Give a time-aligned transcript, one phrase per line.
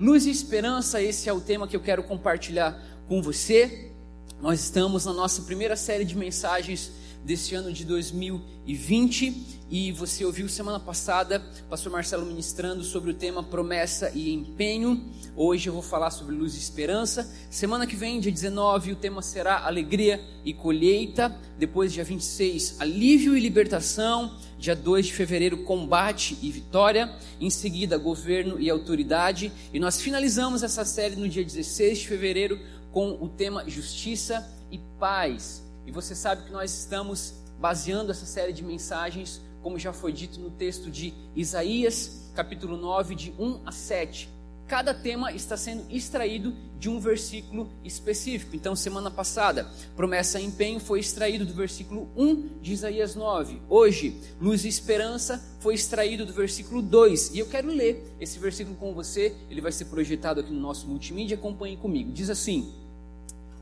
[0.00, 3.92] Luz e esperança, esse é o tema que eu quero compartilhar com você.
[4.40, 6.90] Nós estamos na nossa primeira série de mensagens
[7.24, 13.14] desse ano de 2020 e você ouviu semana passada o pastor Marcelo ministrando sobre o
[13.14, 15.00] tema promessa e empenho.
[15.36, 17.32] Hoje eu vou falar sobre luz e esperança.
[17.48, 21.34] Semana que vem, dia 19, o tema será alegria e colheita.
[21.56, 24.36] Depois, dia 26, alívio e libertação.
[24.58, 27.16] Dia 2 de fevereiro, combate e vitória.
[27.40, 29.52] Em seguida, governo e autoridade.
[29.72, 32.58] E nós finalizamos essa série no dia 16 de fevereiro
[32.90, 35.69] com o tema justiça e paz.
[35.86, 40.40] E você sabe que nós estamos baseando essa série de mensagens, como já foi dito
[40.40, 44.40] no texto de Isaías, capítulo 9, de 1 a 7.
[44.70, 48.54] Cada tema está sendo extraído de um versículo específico.
[48.54, 53.60] Então, semana passada, promessa e empenho foi extraído do versículo 1 de Isaías 9.
[53.68, 57.34] Hoje, luz e esperança foi extraído do versículo 2.
[57.34, 59.34] E eu quero ler esse versículo com você.
[59.50, 61.36] Ele vai ser projetado aqui no nosso multimídia.
[61.36, 62.12] Acompanhe comigo.
[62.12, 62.72] Diz assim: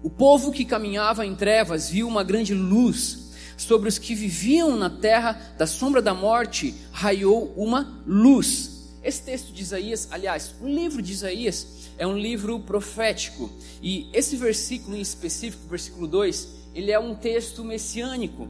[0.02, 3.28] o povo que caminhava em trevas viu uma grande luz.
[3.56, 8.78] Sobre os que viviam na terra da sombra da morte, raiou uma luz.
[9.02, 11.66] Esse texto de Isaías, aliás, o livro de Isaías
[11.98, 13.50] é um livro profético.
[13.82, 18.48] E esse versículo em específico, versículo 2, ele é um texto messiânico.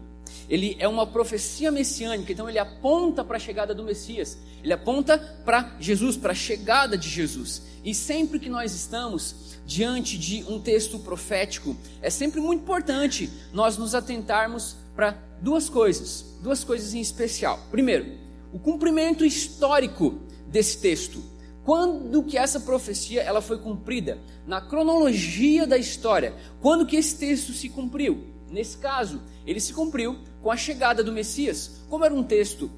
[0.48, 4.38] Ele é uma profecia messiânica, então ele aponta para a chegada do Messias.
[4.62, 7.62] Ele aponta para Jesus, para a chegada de Jesus.
[7.84, 13.76] E sempre que nós estamos diante de um texto profético, é sempre muito importante nós
[13.76, 17.60] nos atentarmos para duas coisas, duas coisas em especial.
[17.70, 18.16] Primeiro,
[18.52, 21.22] o cumprimento histórico desse texto.
[21.62, 24.18] Quando que essa profecia ela foi cumprida?
[24.46, 26.34] Na cronologia da história.
[26.62, 28.37] Quando que esse texto se cumpriu?
[28.50, 31.82] Nesse caso, ele se cumpriu com a chegada do Messias.
[31.88, 32.70] Como era um texto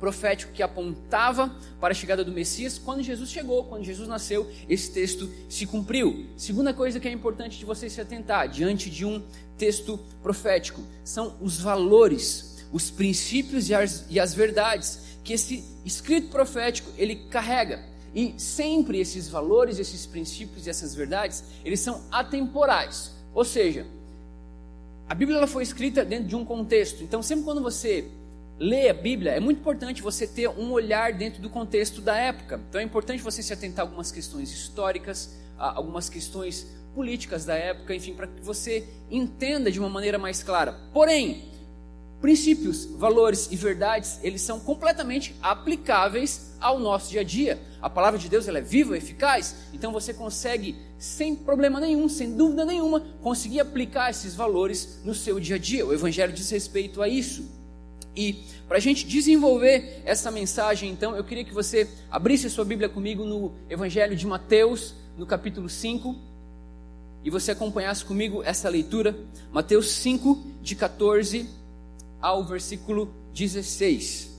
[0.00, 4.90] profético que apontava para a chegada do Messias, quando Jesus chegou, quando Jesus nasceu, esse
[4.90, 6.26] texto se cumpriu.
[6.36, 9.22] Segunda coisa que é importante de você se atentar diante de um
[9.58, 16.28] texto profético são os valores, os princípios e as, e as verdades que esse escrito
[16.28, 17.84] profético ele carrega.
[18.12, 23.12] E sempre esses valores, esses princípios e essas verdades, eles são atemporais.
[23.32, 23.86] Ou seja,
[25.10, 27.02] a Bíblia ela foi escrita dentro de um contexto.
[27.02, 28.08] Então, sempre quando você
[28.60, 32.60] ler a Bíblia, é muito importante você ter um olhar dentro do contexto da época.
[32.68, 37.56] Então é importante você se atentar a algumas questões históricas, a algumas questões políticas da
[37.56, 40.78] época, enfim, para que você entenda de uma maneira mais clara.
[40.92, 41.50] Porém,
[42.20, 47.58] princípios, valores e verdades, eles são completamente aplicáveis ao nosso dia a dia.
[47.82, 52.34] A palavra de Deus ela é viva, eficaz, então você consegue, sem problema nenhum, sem
[52.34, 55.86] dúvida nenhuma, conseguir aplicar esses valores no seu dia a dia.
[55.86, 57.44] O Evangelho diz respeito a isso.
[58.14, 62.64] E para a gente desenvolver essa mensagem, então, eu queria que você abrisse a sua
[62.64, 66.14] Bíblia comigo no Evangelho de Mateus, no capítulo 5,
[67.24, 69.16] e você acompanhasse comigo essa leitura,
[69.52, 71.48] Mateus 5, de 14
[72.20, 74.29] ao versículo 16.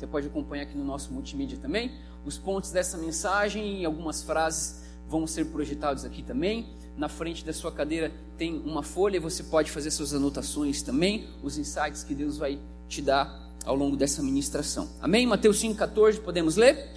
[0.00, 1.92] Você pode acompanhar aqui no nosso multimídia também.
[2.24, 6.70] Os pontos dessa mensagem e algumas frases vão ser projetados aqui também.
[6.96, 11.58] Na frente da sua cadeira tem uma folha, você pode fazer suas anotações também, os
[11.58, 14.88] insights que Deus vai te dar ao longo dessa ministração.
[15.02, 15.26] Amém?
[15.26, 16.94] Mateus 5,14, podemos ler?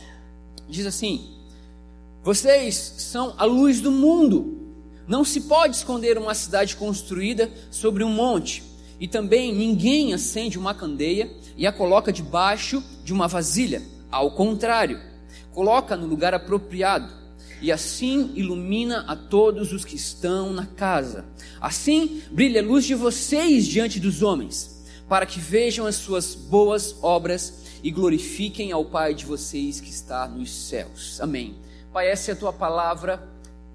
[0.69, 1.41] Diz assim:
[2.23, 4.77] Vocês são a luz do mundo.
[5.05, 8.63] Não se pode esconder uma cidade construída sobre um monte.
[9.03, 13.81] E também ninguém acende uma candeia e a coloca debaixo de uma vasilha.
[14.09, 14.97] Ao contrário,
[15.51, 17.11] coloca no lugar apropriado
[17.61, 21.25] e assim ilumina a todos os que estão na casa.
[21.59, 26.95] Assim brilha a luz de vocês diante dos homens para que vejam as suas boas
[27.01, 31.19] obras e glorifiquem ao Pai de vocês que está nos céus.
[31.19, 31.55] Amém.
[31.91, 33.21] Pai, essa é a tua palavra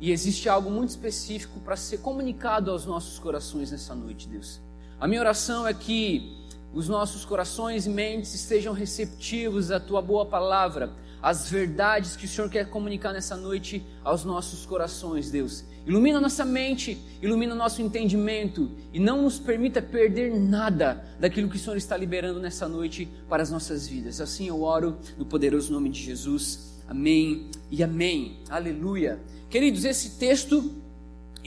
[0.00, 4.66] e existe algo muito específico para ser comunicado aos nossos corações nessa noite, Deus.
[5.00, 6.36] A minha oração é que
[6.74, 10.92] os nossos corações e mentes estejam receptivos à tua boa palavra,
[11.22, 15.64] às verdades que o Senhor quer comunicar nessa noite aos nossos corações, Deus.
[15.86, 21.60] Ilumina nossa mente, ilumina nosso entendimento e não nos permita perder nada daquilo que o
[21.60, 24.20] Senhor está liberando nessa noite para as nossas vidas.
[24.20, 26.82] Assim eu oro no poderoso nome de Jesus.
[26.88, 28.40] Amém e amém.
[28.50, 29.20] Aleluia.
[29.48, 30.87] Queridos, esse texto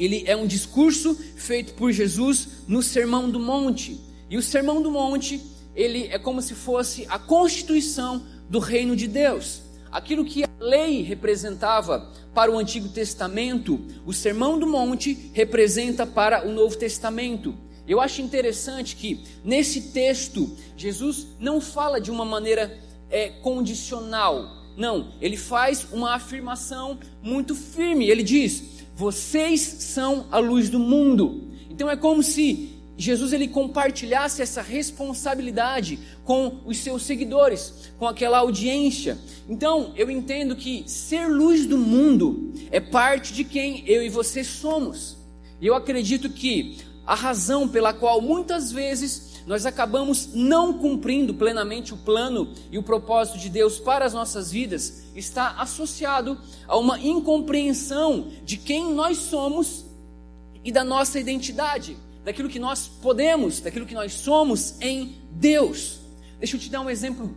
[0.04, 4.00] ele é um discurso feito por Jesus no Sermão do Monte.
[4.30, 5.42] E o Sermão do Monte,
[5.76, 9.62] ele é como se fosse a constituição do reino de Deus.
[9.92, 16.48] Aquilo que a lei representava para o Antigo Testamento, o Sermão do Monte representa para
[16.48, 17.54] o Novo Testamento.
[17.88, 25.12] Eu acho interessante que nesse texto Jesus não fala de uma maneira é, condicional, Não,
[25.20, 28.10] ele faz uma afirmação muito firme.
[28.10, 31.50] Ele diz: Vocês são a luz do mundo.
[31.70, 38.38] Então é como se Jesus ele compartilhasse essa responsabilidade com os seus seguidores, com aquela
[38.38, 39.18] audiência.
[39.50, 44.44] Então, eu entendo que ser luz do mundo é parte de quem eu e você
[44.44, 45.18] somos.
[45.60, 51.94] E eu acredito que a razão pela qual muitas vezes nós acabamos não cumprindo plenamente
[51.94, 57.00] o plano e o propósito de Deus para as nossas vidas está associado a uma
[57.00, 59.86] incompreensão de quem nós somos
[60.64, 66.00] e da nossa identidade daquilo que nós podemos, daquilo que nós somos em Deus.
[66.40, 67.36] Deixa eu te dar um exemplo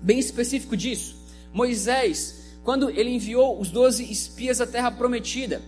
[0.00, 1.16] bem específico disso.
[1.52, 5.62] Moisés, quando ele enviou os doze espias à terra prometida,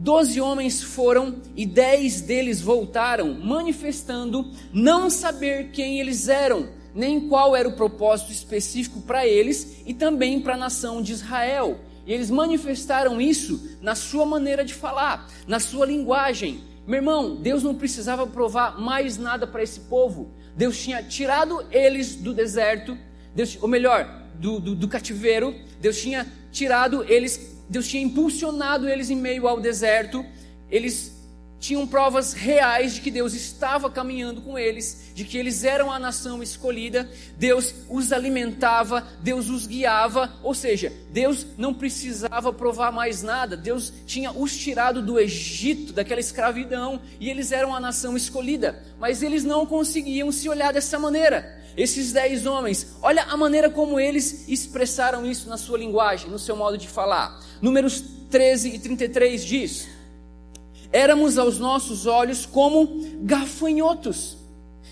[0.00, 7.54] doze homens foram e dez deles voltaram, manifestando não saber quem eles eram, nem qual
[7.54, 11.78] era o propósito específico para eles e também para a nação de Israel.
[12.06, 17.62] E eles manifestaram isso na sua maneira de falar, na sua linguagem, meu irmão, Deus
[17.62, 20.32] não precisava provar mais nada para esse povo.
[20.56, 22.98] Deus tinha tirado eles do deserto,
[23.32, 25.54] Deus, ou melhor, do, do, do cativeiro.
[25.80, 30.26] Deus tinha tirado eles, Deus tinha impulsionado eles em meio ao deserto.
[30.68, 31.20] Eles
[31.60, 35.98] tinham provas reais de que Deus estava caminhando com eles, de que eles eram a
[35.98, 43.22] nação escolhida, Deus os alimentava, Deus os guiava, ou seja, Deus não precisava provar mais
[43.22, 48.82] nada, Deus tinha os tirado do Egito, daquela escravidão, e eles eram a nação escolhida,
[48.98, 51.59] mas eles não conseguiam se olhar dessa maneira.
[51.76, 56.56] Esses dez homens, olha a maneira como eles expressaram isso na sua linguagem, no seu
[56.56, 57.40] modo de falar.
[57.62, 60.00] Números 13 e 33 diz
[60.92, 62.88] éramos aos nossos olhos como
[63.22, 64.36] gafanhotos,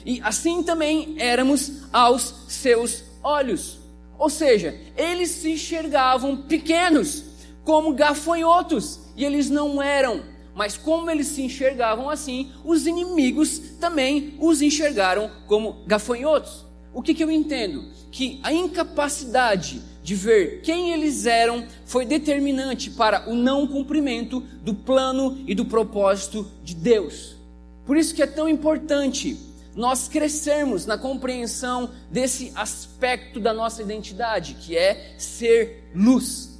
[0.04, 3.78] e assim também éramos aos seus olhos.
[4.18, 7.24] Ou seja, eles se enxergavam pequenos,
[7.64, 10.22] como gafanhotos, e eles não eram.
[10.54, 16.64] Mas como eles se enxergavam assim, os inimigos também os enxergaram como gafanhotos.
[16.92, 17.84] O que, que eu entendo?
[18.10, 24.74] Que a incapacidade de ver quem eles eram foi determinante para o não cumprimento do
[24.74, 27.36] plano e do propósito de Deus.
[27.84, 29.36] Por isso que é tão importante
[29.74, 36.58] nós crescermos na compreensão desse aspecto da nossa identidade, que é ser luz.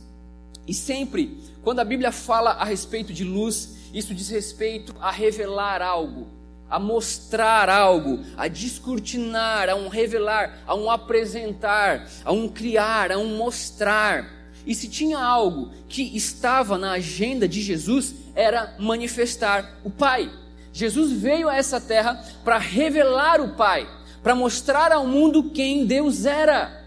[0.67, 5.83] E sempre, quando a Bíblia fala a respeito de luz, isso diz respeito a revelar
[5.83, 6.38] algo
[6.71, 13.19] a mostrar algo, a descortinar, a um revelar, a um apresentar, a um criar, a
[13.19, 14.39] um mostrar.
[14.67, 20.31] E se tinha algo que estava na agenda de Jesus, era manifestar o Pai.
[20.73, 23.89] Jesus veio a essa terra para revelar o Pai,
[24.23, 26.85] para mostrar ao mundo quem Deus era.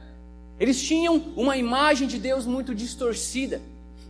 [0.60, 3.62] Eles tinham uma imagem de Deus muito distorcida.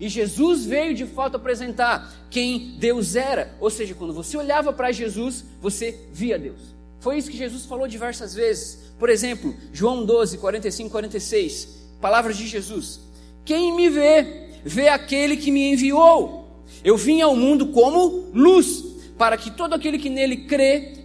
[0.01, 3.55] E Jesus veio de fato apresentar quem Deus era.
[3.59, 6.59] Ou seja, quando você olhava para Jesus, você via Deus.
[6.99, 8.79] Foi isso que Jesus falou diversas vezes.
[8.97, 11.67] Por exemplo, João 12, 45, 46.
[12.01, 12.99] Palavras de Jesus:
[13.45, 16.49] Quem me vê, vê aquele que me enviou.
[16.83, 18.83] Eu vim ao mundo como luz,
[19.19, 20.97] para que todo aquele que nele crê,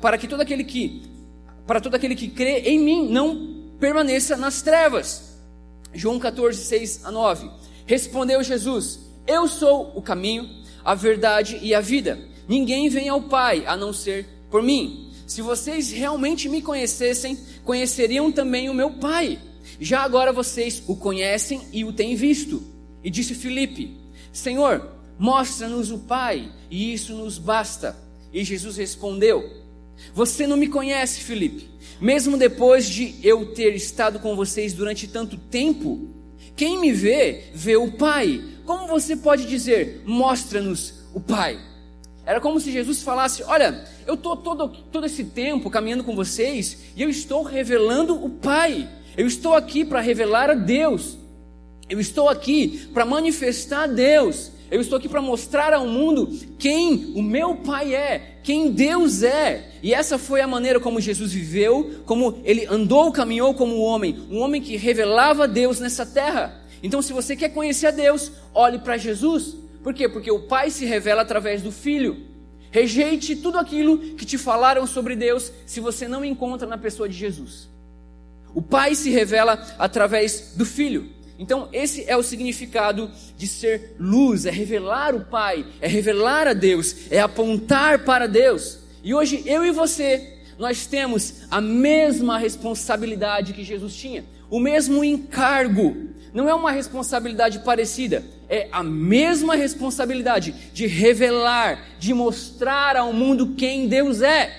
[0.00, 1.02] para que todo aquele que
[1.66, 5.36] para todo aquele que crê em mim não permaneça nas trevas.
[5.92, 7.67] João 14, 6 a 9.
[7.88, 10.46] Respondeu Jesus: Eu sou o caminho,
[10.84, 12.18] a verdade e a vida.
[12.46, 15.10] Ninguém vem ao Pai a não ser por mim.
[15.26, 19.38] Se vocês realmente me conhecessem, conheceriam também o meu Pai.
[19.80, 22.62] Já agora vocês o conhecem e o têm visto.
[23.02, 23.96] E disse Filipe:
[24.34, 24.86] Senhor,
[25.18, 27.96] mostra-nos o Pai, e isso nos basta.
[28.30, 29.50] E Jesus respondeu:
[30.12, 35.38] Você não me conhece, Filipe, mesmo depois de eu ter estado com vocês durante tanto
[35.38, 36.17] tempo.
[36.58, 38.42] Quem me vê, vê o Pai.
[38.66, 41.56] Como você pode dizer, mostra-nos o Pai?
[42.26, 46.78] Era como se Jesus falasse: Olha, eu estou todo, todo esse tempo caminhando com vocês
[46.96, 48.88] e eu estou revelando o Pai.
[49.16, 51.16] Eu estou aqui para revelar a Deus.
[51.88, 54.50] Eu estou aqui para manifestar a Deus.
[54.70, 59.70] Eu estou aqui para mostrar ao mundo quem o meu Pai é, quem Deus é.
[59.82, 64.40] E essa foi a maneira como Jesus viveu, como ele andou, caminhou como homem, um
[64.40, 66.60] homem que revelava Deus nessa terra.
[66.82, 69.56] Então, se você quer conhecer a Deus, olhe para Jesus.
[69.82, 70.08] Por quê?
[70.08, 72.28] Porque o Pai se revela através do Filho.
[72.70, 77.16] Rejeite tudo aquilo que te falaram sobre Deus se você não encontra na pessoa de
[77.16, 77.68] Jesus.
[78.54, 81.08] O Pai se revela através do Filho.
[81.38, 86.52] Então, esse é o significado de ser luz, é revelar o Pai, é revelar a
[86.52, 88.78] Deus, é apontar para Deus.
[89.04, 94.24] E hoje eu e você, nós temos a mesma responsabilidade que Jesus tinha.
[94.50, 96.08] o mesmo encargo.
[96.32, 103.54] Não é uma responsabilidade parecida, é a mesma responsabilidade de revelar, de mostrar ao mundo
[103.56, 104.54] quem Deus é.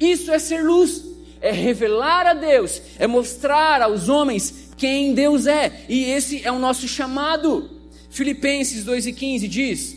[0.00, 1.04] Isso é ser luz,
[1.40, 6.58] é revelar a Deus, é mostrar aos homens quem Deus é, e esse é o
[6.58, 7.70] nosso chamado.
[8.10, 9.96] Filipenses 2,15 diz: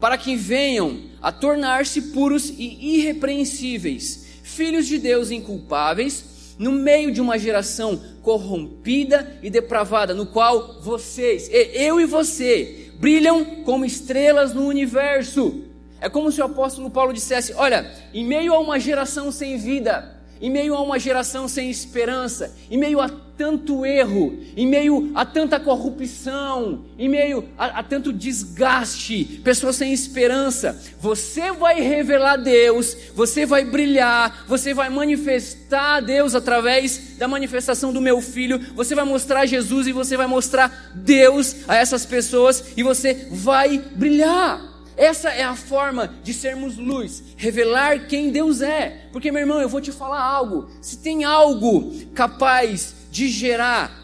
[0.00, 7.20] Para que venham a tornar-se puros e irrepreensíveis, filhos de Deus inculpáveis, no meio de
[7.20, 14.66] uma geração corrompida e depravada, no qual vocês, eu e você, brilham como estrelas no
[14.66, 15.64] universo.
[16.00, 20.20] É como se o apóstolo Paulo dissesse: Olha, em meio a uma geração sem vida,
[20.40, 25.24] em meio a uma geração sem esperança, em meio a tanto erro, em meio a
[25.24, 32.96] tanta corrupção, em meio a, a, tanto desgaste, pessoas sem esperança, você vai revelar Deus,
[33.14, 39.04] você vai brilhar, você vai manifestar Deus através da manifestação do meu filho, você vai
[39.04, 44.74] mostrar Jesus e você vai mostrar Deus a essas pessoas e você vai brilhar.
[44.96, 49.08] Essa é a forma de sermos luz, revelar quem Deus é.
[49.12, 50.70] Porque, meu irmão, eu vou te falar algo.
[50.80, 54.02] Se tem algo capaz de gerar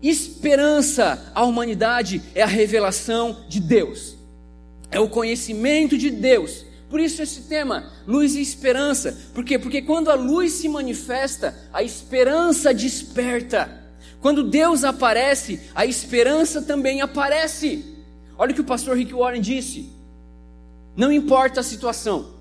[0.00, 4.14] esperança à humanidade, é a revelação de Deus,
[4.88, 6.64] é o conhecimento de Deus.
[6.88, 9.18] Por isso esse tema, luz e esperança.
[9.34, 9.58] Por quê?
[9.58, 13.68] Porque quando a luz se manifesta, a esperança desperta.
[14.20, 17.84] Quando Deus aparece, a esperança também aparece.
[18.38, 19.90] Olha o que o pastor Rick Warren disse.
[20.96, 22.32] Não importa a situação,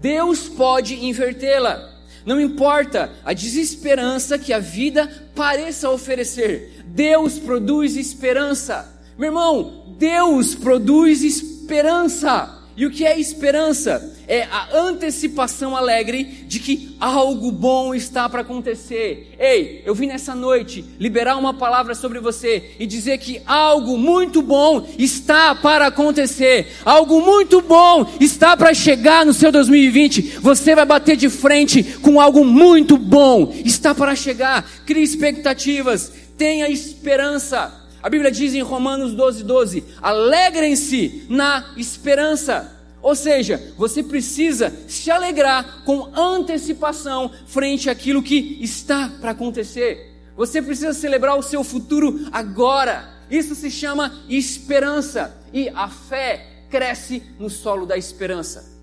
[0.00, 1.97] Deus pode invertê-la.
[2.28, 8.86] Não importa a desesperança que a vida pareça oferecer, Deus produz esperança.
[9.16, 12.66] Meu irmão, Deus produz esperança.
[12.76, 14.14] E o que é esperança?
[14.28, 19.34] É a antecipação alegre de que algo bom está para acontecer.
[19.38, 24.42] Ei, eu vim nessa noite liberar uma palavra sobre você e dizer que algo muito
[24.42, 26.76] bom está para acontecer.
[26.84, 30.40] Algo muito bom está para chegar no seu 2020.
[30.40, 33.54] Você vai bater de frente com algo muito bom.
[33.64, 34.62] Está para chegar.
[34.84, 36.12] Crie expectativas.
[36.36, 37.88] Tenha esperança.
[38.02, 42.77] A Bíblia diz em Romanos 12, 12: alegrem-se na esperança.
[43.08, 50.14] Ou seja, você precisa se alegrar com antecipação frente àquilo que está para acontecer.
[50.36, 53.08] Você precisa celebrar o seu futuro agora.
[53.30, 55.34] Isso se chama esperança.
[55.54, 58.78] E a fé cresce no solo da esperança.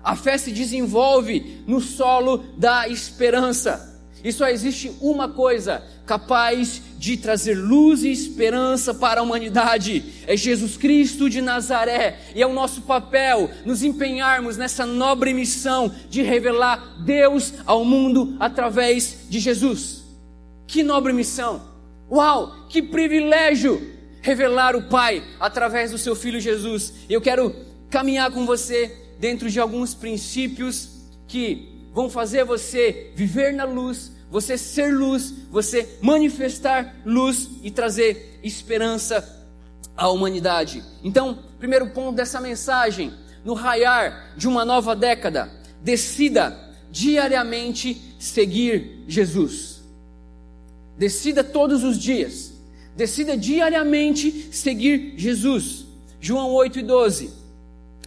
[0.00, 4.00] A fé se desenvolve no solo da esperança.
[4.22, 10.36] E só existe uma coisa capaz de trazer luz e esperança para a humanidade: é
[10.36, 12.18] Jesus Cristo de Nazaré.
[12.34, 18.36] E é o nosso papel nos empenharmos nessa nobre missão de revelar Deus ao mundo
[18.40, 20.04] através de Jesus.
[20.66, 21.62] Que nobre missão!
[22.10, 23.94] Uau, que privilégio!
[24.22, 26.92] Revelar o Pai através do seu Filho Jesus.
[27.08, 27.54] Eu quero
[27.88, 30.88] caminhar com você dentro de alguns princípios
[31.28, 38.38] que vão fazer você viver na luz você ser luz, você manifestar luz e trazer
[38.42, 39.46] esperança
[39.96, 40.82] à humanidade.
[41.02, 43.12] Então, primeiro ponto dessa mensagem,
[43.44, 45.50] no raiar de uma nova década,
[45.82, 46.58] decida
[46.90, 49.82] diariamente seguir Jesus.
[50.98, 52.52] Decida todos os dias.
[52.96, 55.84] Decida diariamente seguir Jesus.
[56.20, 57.30] João 8 e 12.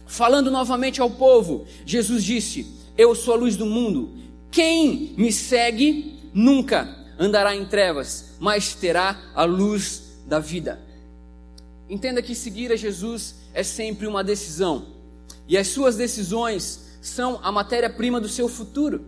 [0.06, 2.66] Falando novamente ao povo, Jesus disse:
[2.98, 4.10] Eu sou a luz do mundo.
[4.50, 10.80] Quem me segue nunca andará em trevas, mas terá a luz da vida.
[11.88, 14.86] Entenda que seguir a Jesus é sempre uma decisão,
[15.46, 19.04] e as suas decisões são a matéria-prima do seu futuro.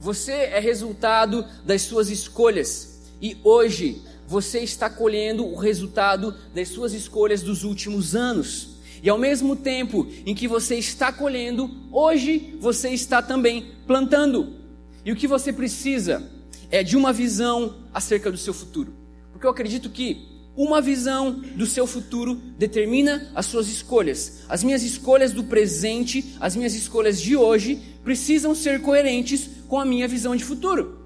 [0.00, 6.92] Você é resultado das suas escolhas, e hoje você está colhendo o resultado das suas
[6.92, 8.70] escolhas dos últimos anos.
[9.02, 14.61] E ao mesmo tempo em que você está colhendo, hoje você está também plantando.
[15.04, 16.30] E o que você precisa
[16.70, 18.92] é de uma visão acerca do seu futuro.
[19.32, 24.44] Porque eu acredito que uma visão do seu futuro determina as suas escolhas.
[24.48, 29.84] As minhas escolhas do presente, as minhas escolhas de hoje, precisam ser coerentes com a
[29.84, 30.98] minha visão de futuro.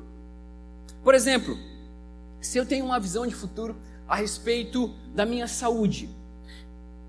[1.03, 1.57] Por exemplo,
[2.41, 3.77] se eu tenho uma visão de futuro
[4.09, 6.09] a respeito da minha saúde,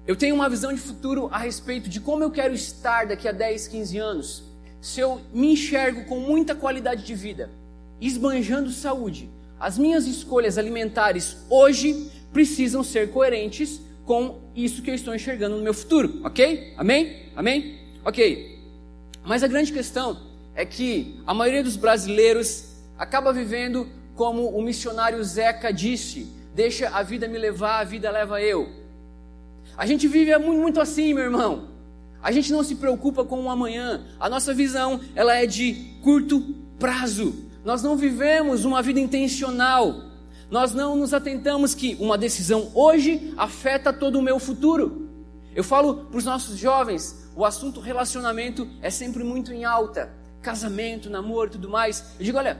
[0.06, 3.32] eu tenho uma visão de futuro a respeito de como eu quero estar daqui a
[3.32, 4.44] 10, 15 anos,
[4.82, 7.50] se eu me enxergo com muita qualidade de vida,
[8.00, 9.30] esbanjando saúde,
[9.60, 15.64] as minhas escolhas alimentares hoje precisam ser coerentes com isso que eu estou enxergando no
[15.64, 16.74] meu futuro, ok?
[16.78, 17.24] Amém?
[17.36, 17.80] Amém?
[18.06, 18.60] Ok.
[19.26, 20.18] Mas a grande questão
[20.56, 27.04] é que a maioria dos brasileiros acaba vivendo como o missionário Zeca disse: deixa a
[27.04, 28.70] vida me levar, a vida leva eu.
[29.78, 31.68] A gente vive muito assim, meu irmão.
[32.22, 34.06] A gente não se preocupa com o amanhã.
[34.20, 36.42] A nossa visão, ela é de curto
[36.80, 37.34] prazo.
[37.64, 40.04] Nós não vivemos uma vida intencional.
[40.50, 45.10] Nós não nos atentamos que uma decisão hoje afeta todo o meu futuro.
[45.54, 50.14] Eu falo para os nossos jovens, o assunto relacionamento é sempre muito em alta.
[50.42, 52.14] Casamento, namoro tudo mais.
[52.20, 52.58] Eu digo, olha,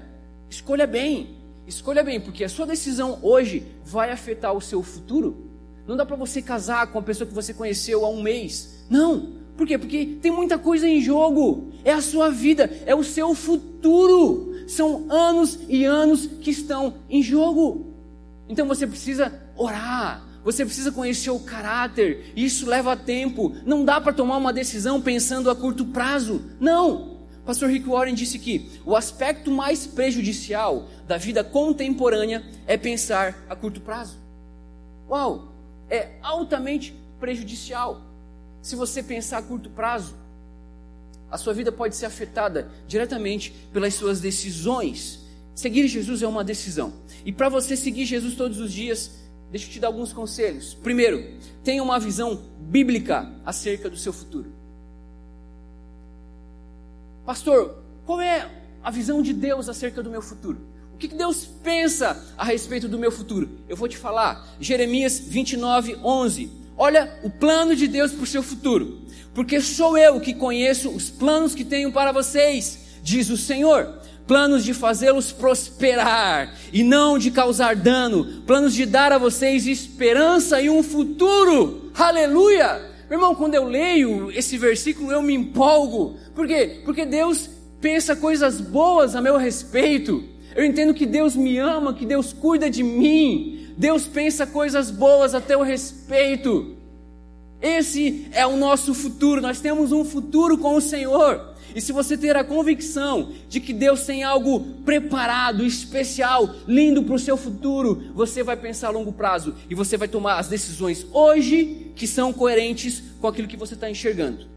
[0.50, 1.38] escolha bem.
[1.66, 5.52] Escolha bem, porque a sua decisão hoje vai afetar o seu futuro.
[5.86, 8.86] Não dá para você casar com a pessoa que você conheceu há um mês.
[8.90, 9.34] Não.
[9.58, 9.78] Por quê?
[9.78, 11.72] Porque tem muita coisa em jogo.
[11.84, 14.56] É a sua vida, é o seu futuro.
[14.68, 17.88] São anos e anos que estão em jogo.
[18.48, 20.24] Então você precisa orar.
[20.44, 22.32] Você precisa conhecer o caráter.
[22.36, 23.54] Isso leva tempo.
[23.66, 26.42] Não dá para tomar uma decisão pensando a curto prazo.
[26.60, 27.18] Não.
[27.44, 33.56] Pastor Rick Warren disse que o aspecto mais prejudicial da vida contemporânea é pensar a
[33.56, 34.18] curto prazo.
[35.10, 35.48] Uau!
[35.90, 38.07] É altamente prejudicial.
[38.62, 40.16] Se você pensar a curto prazo,
[41.30, 45.26] a sua vida pode ser afetada diretamente pelas suas decisões.
[45.54, 46.94] Seguir Jesus é uma decisão.
[47.26, 49.12] E para você seguir Jesus todos os dias,
[49.52, 50.74] deixa eu te dar alguns conselhos.
[50.74, 54.52] Primeiro, tenha uma visão bíblica acerca do seu futuro.
[57.26, 58.50] Pastor, qual é
[58.82, 60.60] a visão de Deus acerca do meu futuro?
[60.94, 63.50] O que Deus pensa a respeito do meu futuro?
[63.68, 64.48] Eu vou te falar.
[64.60, 66.52] Jeremias 29, 11.
[66.78, 69.02] Olha o plano de Deus para o seu futuro.
[69.34, 74.00] Porque sou eu que conheço os planos que tenho para vocês, diz o Senhor.
[74.28, 78.44] Planos de fazê-los prosperar e não de causar dano.
[78.46, 81.92] Planos de dar a vocês esperança e um futuro.
[81.96, 82.82] Aleluia!
[83.10, 86.18] Meu irmão, quando eu leio esse versículo, eu me empolgo.
[86.36, 86.82] Por quê?
[86.84, 90.24] Porque Deus pensa coisas boas a meu respeito.
[90.54, 93.57] Eu entendo que Deus me ama, que Deus cuida de mim.
[93.78, 96.76] Deus pensa coisas boas a teu respeito.
[97.62, 99.40] Esse é o nosso futuro.
[99.40, 101.56] Nós temos um futuro com o Senhor.
[101.76, 107.14] E se você ter a convicção de que Deus tem algo preparado, especial, lindo para
[107.14, 111.06] o seu futuro, você vai pensar a longo prazo e você vai tomar as decisões
[111.12, 114.48] hoje que são coerentes com aquilo que você está enxergando.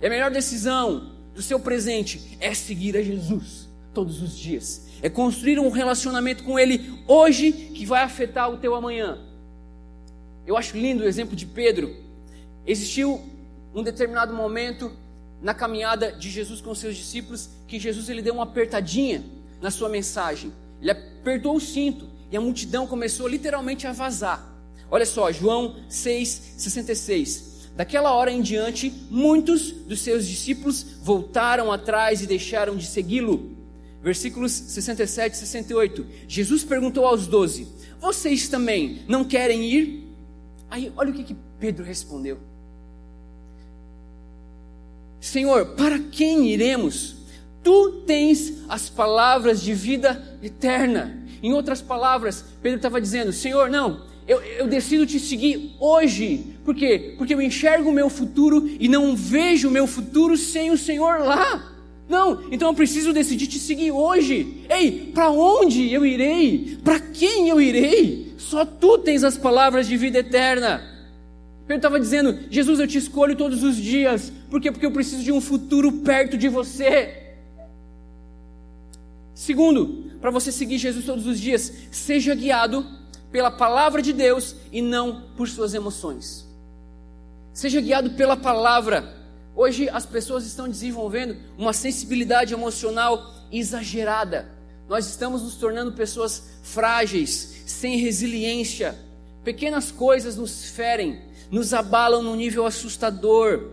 [0.00, 4.87] E a melhor decisão do seu presente é seguir a Jesus todos os dias.
[5.02, 9.18] É construir um relacionamento com Ele hoje que vai afetar o teu amanhã.
[10.46, 11.94] Eu acho lindo o exemplo de Pedro.
[12.66, 13.20] Existiu
[13.74, 14.90] um determinado momento
[15.40, 19.24] na caminhada de Jesus com seus discípulos que Jesus ele deu uma apertadinha
[19.60, 20.52] na sua mensagem.
[20.80, 24.46] Ele apertou o cinto e a multidão começou literalmente a vazar.
[24.90, 27.68] Olha só, João 6:66.
[27.76, 33.57] Daquela hora em diante, muitos dos seus discípulos voltaram atrás e deixaram de segui-lo.
[34.02, 36.06] Versículos 67 e 68.
[36.28, 37.68] Jesus perguntou aos doze:
[38.00, 40.08] Vocês também não querem ir?
[40.70, 42.38] Aí, olha o que, que Pedro respondeu.
[45.20, 47.16] Senhor, para quem iremos?
[47.62, 51.18] Tu tens as palavras de vida eterna.
[51.42, 56.56] Em outras palavras, Pedro estava dizendo: Senhor, não, eu, eu, decido te seguir hoje.
[56.64, 57.14] Por quê?
[57.16, 61.20] Porque eu enxergo o meu futuro e não vejo o meu futuro sem o Senhor
[61.20, 61.77] lá.
[62.08, 64.64] Não, então eu preciso decidir te seguir hoje.
[64.70, 66.78] Ei, para onde eu irei?
[66.82, 68.34] Para quem eu irei?
[68.38, 70.82] Só tu tens as palavras de vida eterna.
[71.66, 74.32] Pedro estava dizendo: Jesus, eu te escolho todos os dias.
[74.50, 74.72] Por quê?
[74.72, 77.34] Porque eu preciso de um futuro perto de você.
[79.34, 82.86] Segundo, para você seguir Jesus todos os dias, seja guiado
[83.30, 86.48] pela palavra de Deus e não por suas emoções.
[87.52, 89.17] Seja guiado pela palavra.
[89.58, 94.48] Hoje as pessoas estão desenvolvendo uma sensibilidade emocional exagerada.
[94.88, 98.96] Nós estamos nos tornando pessoas frágeis, sem resiliência.
[99.42, 103.70] Pequenas coisas nos ferem, nos abalam num nível assustador.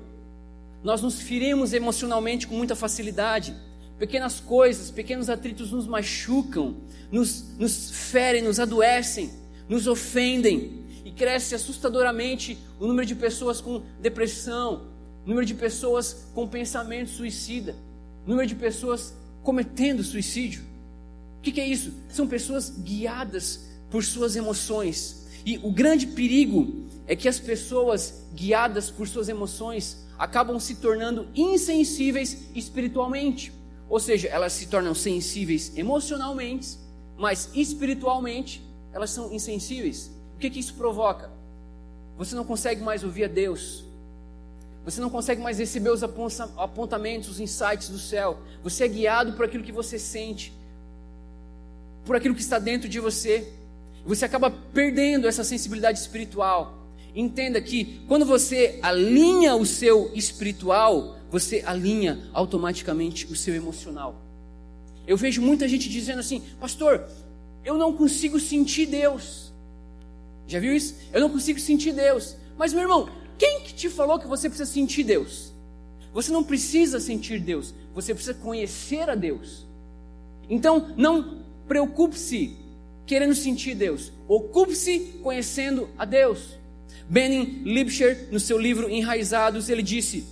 [0.84, 3.56] Nós nos ferimos emocionalmente com muita facilidade.
[4.00, 6.78] Pequenas coisas, pequenos atritos nos machucam,
[7.12, 9.30] nos, nos ferem, nos adoecem,
[9.70, 10.84] nos ofendem.
[11.06, 14.95] E cresce assustadoramente o número de pessoas com depressão,
[15.26, 17.76] número de pessoas com pensamento suicida,
[18.26, 20.64] número de pessoas cometendo suicídio.
[21.40, 21.94] O que, que é isso?
[22.10, 25.26] São pessoas guiadas por suas emoções.
[25.46, 31.28] E o grande perigo é que as pessoas guiadas por suas emoções acabam se tornando
[31.36, 33.54] insensíveis espiritualmente.
[33.88, 36.78] Ou seja, elas se tornam sensíveis emocionalmente,
[37.18, 40.12] mas espiritualmente elas são insensíveis.
[40.36, 41.30] O que, que isso provoca?
[42.18, 43.85] Você não consegue mais ouvir a Deus.
[44.86, 48.38] Você não consegue mais receber os apontamentos, os insights do céu.
[48.64, 50.54] Você é guiado por aquilo que você sente.
[52.06, 53.52] por aquilo que está dentro de você.
[54.06, 56.78] Você acaba perdendo essa sensibilidade espiritual.
[57.16, 64.22] Entenda que quando você alinha o seu espiritual, você alinha automaticamente o seu emocional.
[65.08, 67.08] Eu vejo muita gente dizendo assim, pastor,
[67.64, 69.52] eu não consigo sentir Deus.
[70.48, 70.96] Já viu isso?
[71.12, 72.36] Eu não consigo sentir Deus.
[72.58, 73.10] Mas meu irmão,
[73.76, 75.54] te falou que você precisa sentir Deus?
[76.14, 79.66] Você não precisa sentir Deus, você precisa conhecer a Deus.
[80.50, 82.56] Então, não preocupe-se
[83.06, 86.58] querendo sentir Deus, ocupe-se conhecendo a Deus.
[87.08, 90.26] Benning Lipscher, no seu livro Enraizados, ele disse: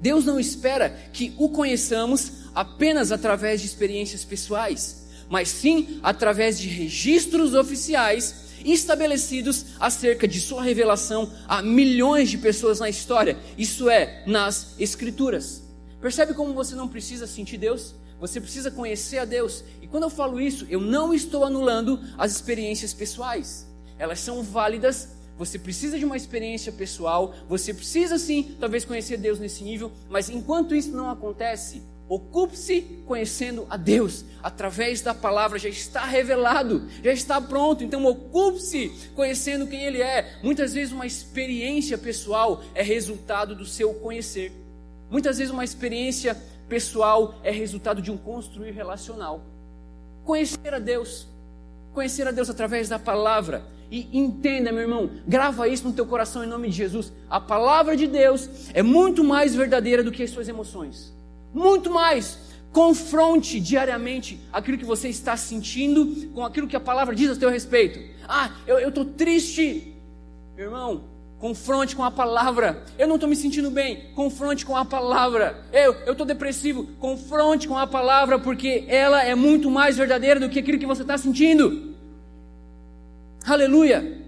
[0.00, 6.68] Deus não espera que o conheçamos apenas através de experiências pessoais, mas sim através de
[6.68, 14.22] registros oficiais estabelecidos acerca de sua revelação a milhões de pessoas na história, isso é,
[14.26, 15.62] nas Escrituras.
[16.00, 17.94] Percebe como você não precisa sentir Deus?
[18.20, 19.64] Você precisa conhecer a Deus.
[19.80, 23.66] E quando eu falo isso, eu não estou anulando as experiências pessoais.
[23.98, 25.08] Elas são válidas.
[25.38, 27.34] Você precisa de uma experiência pessoal.
[27.48, 29.90] Você precisa sim, talvez conhecer Deus nesse nível.
[30.08, 36.86] Mas enquanto isso não acontece, Ocupe-se conhecendo a Deus através da palavra, já está revelado,
[37.02, 37.84] já está pronto.
[37.84, 40.38] Então, ocupe-se conhecendo quem Ele é.
[40.42, 44.52] Muitas vezes, uma experiência pessoal é resultado do seu conhecer.
[45.10, 46.36] Muitas vezes, uma experiência
[46.68, 49.42] pessoal é resultado de um construir relacional.
[50.24, 51.26] Conhecer a Deus,
[51.94, 53.64] conhecer a Deus através da palavra.
[53.90, 57.12] E entenda, meu irmão, grava isso no teu coração em nome de Jesus.
[57.28, 61.12] A palavra de Deus é muito mais verdadeira do que as suas emoções.
[61.52, 62.38] Muito mais.
[62.72, 67.50] Confronte diariamente aquilo que você está sentindo com aquilo que a palavra diz a seu
[67.50, 68.00] respeito.
[68.26, 69.94] Ah, eu estou triste.
[70.56, 71.04] Irmão,
[71.38, 72.82] confronte com a palavra.
[72.98, 74.10] Eu não estou me sentindo bem.
[74.14, 75.66] Confronte com a palavra.
[75.72, 76.86] Eu estou depressivo.
[76.98, 81.02] Confronte com a palavra, porque ela é muito mais verdadeira do que aquilo que você
[81.02, 81.94] está sentindo.
[83.44, 84.22] Aleluia.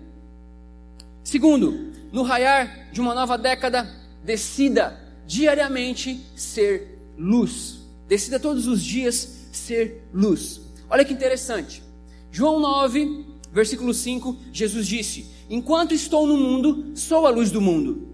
[1.22, 3.88] Segundo, no raiar de uma nova década,
[4.22, 7.80] decida diariamente ser luz.
[8.08, 10.60] Decida todos os dias ser luz.
[10.88, 11.82] Olha que interessante.
[12.30, 18.08] João 9, versículo 5, Jesus disse: Enquanto estou no mundo, sou a luz do mundo.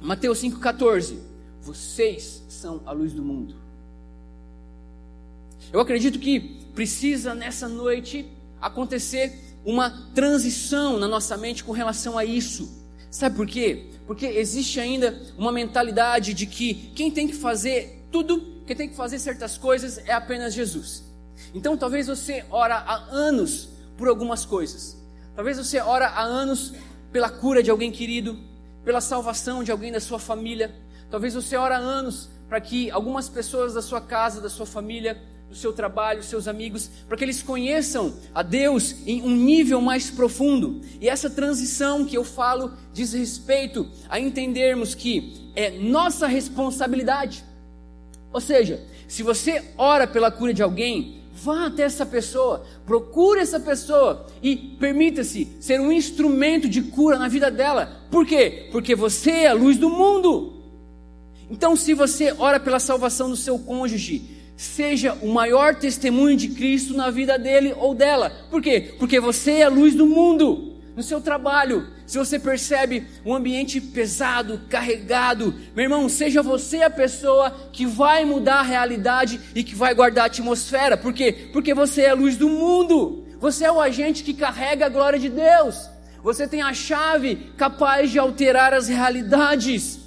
[0.00, 1.16] Mateus 5,14:
[1.62, 3.54] Vocês são a luz do mundo.
[5.72, 6.40] Eu acredito que
[6.74, 8.26] precisa nessa noite
[8.60, 12.84] acontecer uma transição na nossa mente com relação a isso.
[13.10, 13.86] Sabe por quê?
[14.06, 18.94] Porque existe ainda uma mentalidade de que quem tem que fazer tudo que tem que
[18.94, 21.02] fazer certas coisas é apenas Jesus.
[21.52, 24.96] Então talvez você ora há anos por algumas coisas.
[25.34, 26.72] Talvez você ora há anos
[27.10, 28.38] pela cura de alguém querido,
[28.84, 30.72] pela salvação de alguém da sua família.
[31.10, 35.20] Talvez você ora há anos para que algumas pessoas da sua casa, da sua família,
[35.48, 40.08] do seu trabalho, seus amigos, para que eles conheçam a Deus em um nível mais
[40.08, 40.82] profundo.
[41.00, 47.42] E essa transição que eu falo diz respeito a entendermos que é nossa responsabilidade
[48.34, 53.60] ou seja, se você ora pela cura de alguém, vá até essa pessoa, procure essa
[53.60, 58.02] pessoa e permita-se ser um instrumento de cura na vida dela.
[58.10, 58.68] Por quê?
[58.72, 60.52] Porque você é a luz do mundo.
[61.48, 64.24] Então, se você ora pela salvação do seu cônjuge,
[64.56, 68.32] seja o maior testemunho de Cristo na vida dele ou dela.
[68.50, 68.96] Por quê?
[68.98, 73.80] Porque você é a luz do mundo no seu trabalho, se você percebe um ambiente
[73.80, 79.74] pesado, carregado, meu irmão, seja você a pessoa que vai mudar a realidade e que
[79.74, 80.96] vai guardar a atmosfera.
[80.96, 81.48] Por quê?
[81.52, 83.24] Porque você é a luz do mundo.
[83.40, 85.88] Você é o agente que carrega a glória de Deus.
[86.22, 89.98] Você tem a chave capaz de alterar as realidades.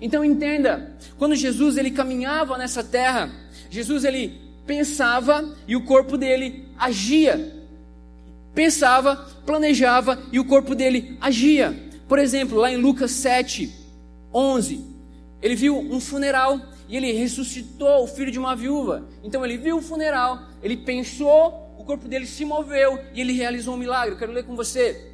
[0.00, 3.30] Então entenda, quando Jesus ele caminhava nessa terra,
[3.68, 7.63] Jesus ele pensava e o corpo dele agia
[8.54, 11.78] pensava, planejava e o corpo dele agia.
[12.08, 13.72] Por exemplo, lá em Lucas 7,
[14.32, 14.84] 11,
[15.42, 19.06] ele viu um funeral e ele ressuscitou o filho de uma viúva.
[19.22, 23.74] Então ele viu o funeral, ele pensou, o corpo dele se moveu e ele realizou
[23.74, 24.16] um milagre.
[24.16, 25.12] Quero ler com você.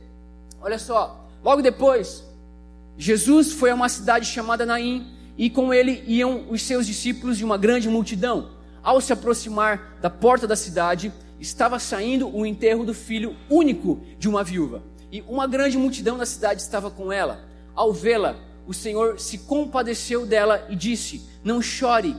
[0.61, 2.24] Olha só, logo depois,
[2.96, 5.07] Jesus foi a uma cidade chamada Naim
[5.38, 8.50] e com ele iam os seus discípulos de uma grande multidão.
[8.83, 14.29] Ao se aproximar da porta da cidade, estava saindo o enterro do filho único de
[14.29, 14.83] uma viúva.
[15.11, 17.44] E uma grande multidão da cidade estava com ela.
[17.74, 22.14] Ao vê-la, o Senhor se compadeceu dela e disse: Não chore.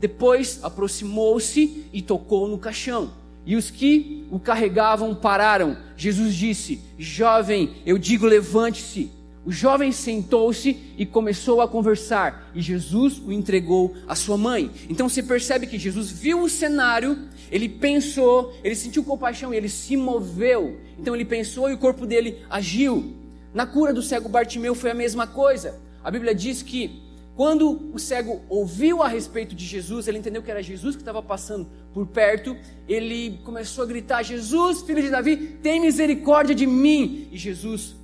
[0.00, 3.12] Depois aproximou-se e tocou no caixão.
[3.44, 5.76] E os que o carregavam pararam.
[5.96, 9.10] Jesus disse: Jovem, eu digo, levante-se.
[9.44, 14.70] O jovem sentou-se e começou a conversar, e Jesus o entregou à sua mãe.
[14.88, 17.18] Então você percebe que Jesus viu o cenário,
[17.52, 20.80] ele pensou, ele sentiu compaixão e ele se moveu.
[20.98, 23.14] Então ele pensou e o corpo dele agiu.
[23.52, 25.78] Na cura do cego Bartimeu foi a mesma coisa.
[26.02, 27.02] A Bíblia diz que
[27.36, 31.22] quando o cego ouviu a respeito de Jesus, ele entendeu que era Jesus que estava
[31.22, 32.56] passando por perto,
[32.88, 37.28] ele começou a gritar: Jesus, filho de Davi, tem misericórdia de mim.
[37.30, 37.94] E Jesus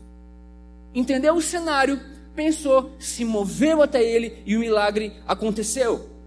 [0.95, 1.99] entendeu o cenário,
[2.35, 6.18] pensou, se moveu até ele e o milagre aconteceu.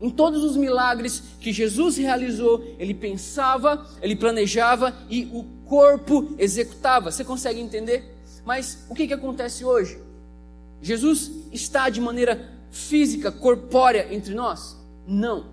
[0.00, 7.10] Em todos os milagres que Jesus realizou, ele pensava, ele planejava e o corpo executava.
[7.10, 8.14] Você consegue entender?
[8.44, 9.98] Mas o que, que acontece hoje?
[10.80, 14.76] Jesus está de maneira física, corpórea entre nós?
[15.06, 15.46] Não.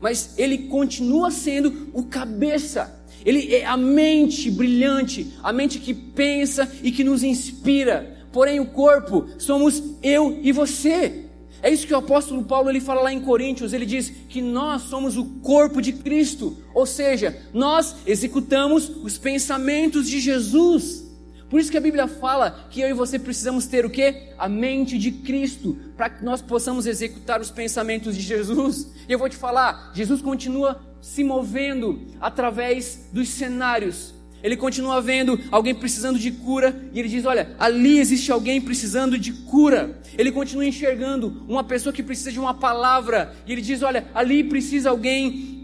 [0.00, 2.94] Mas ele continua sendo o cabeça.
[3.24, 8.16] Ele é a mente brilhante, a mente que pensa e que nos inspira.
[8.32, 11.27] Porém, o corpo somos eu e você.
[11.62, 14.82] É isso que o apóstolo Paulo ele fala lá em Coríntios, ele diz que nós
[14.82, 21.08] somos o corpo de Cristo, ou seja, nós executamos os pensamentos de Jesus.
[21.50, 24.32] Por isso que a Bíblia fala que eu e você precisamos ter o que?
[24.36, 28.88] A mente de Cristo, para que nós possamos executar os pensamentos de Jesus.
[29.08, 34.14] E eu vou te falar, Jesus continua se movendo através dos cenários.
[34.42, 39.18] Ele continua vendo alguém precisando de cura e ele diz: Olha, ali existe alguém precisando
[39.18, 40.00] de cura.
[40.16, 44.44] Ele continua enxergando uma pessoa que precisa de uma palavra e ele diz: Olha, ali
[44.44, 45.58] precisa alguém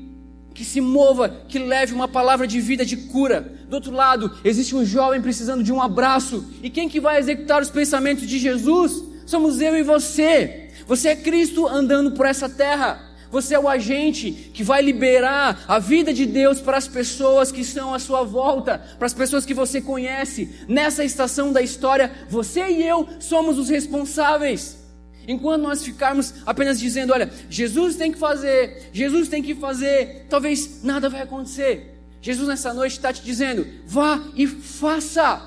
[0.54, 3.40] que se mova, que leve uma palavra de vida, de cura.
[3.68, 6.44] Do outro lado, existe um jovem precisando de um abraço.
[6.62, 9.02] E quem que vai executar os pensamentos de Jesus?
[9.26, 10.70] Somos eu e você.
[10.87, 13.13] Você é Cristo andando por essa terra.
[13.35, 17.62] Você é o agente que vai liberar a vida de Deus para as pessoas que
[17.62, 20.55] estão à sua volta, para as pessoas que você conhece.
[20.68, 24.79] Nessa estação da história, você e eu somos os responsáveis.
[25.27, 30.85] Enquanto nós ficarmos apenas dizendo, olha, Jesus tem que fazer, Jesus tem que fazer, talvez
[30.85, 31.92] nada vai acontecer.
[32.23, 35.42] Jesus nessa noite está te dizendo, vá e faça.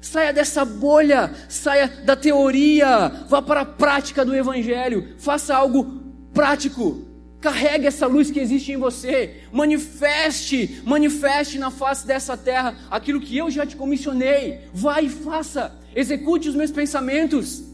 [0.00, 6.00] Saia dessa bolha, saia da teoria, vá para a prática do Evangelho, faça algo
[6.32, 7.10] prático.
[7.42, 13.36] Carregue essa luz que existe em você, manifeste, manifeste na face dessa terra aquilo que
[13.36, 14.60] eu já te comissionei.
[14.72, 17.64] Vá e faça, execute os meus pensamentos.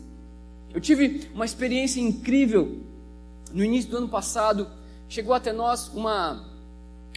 [0.72, 2.78] Eu tive uma experiência incrível
[3.52, 4.66] no início do ano passado.
[5.06, 6.46] Chegou até nós uma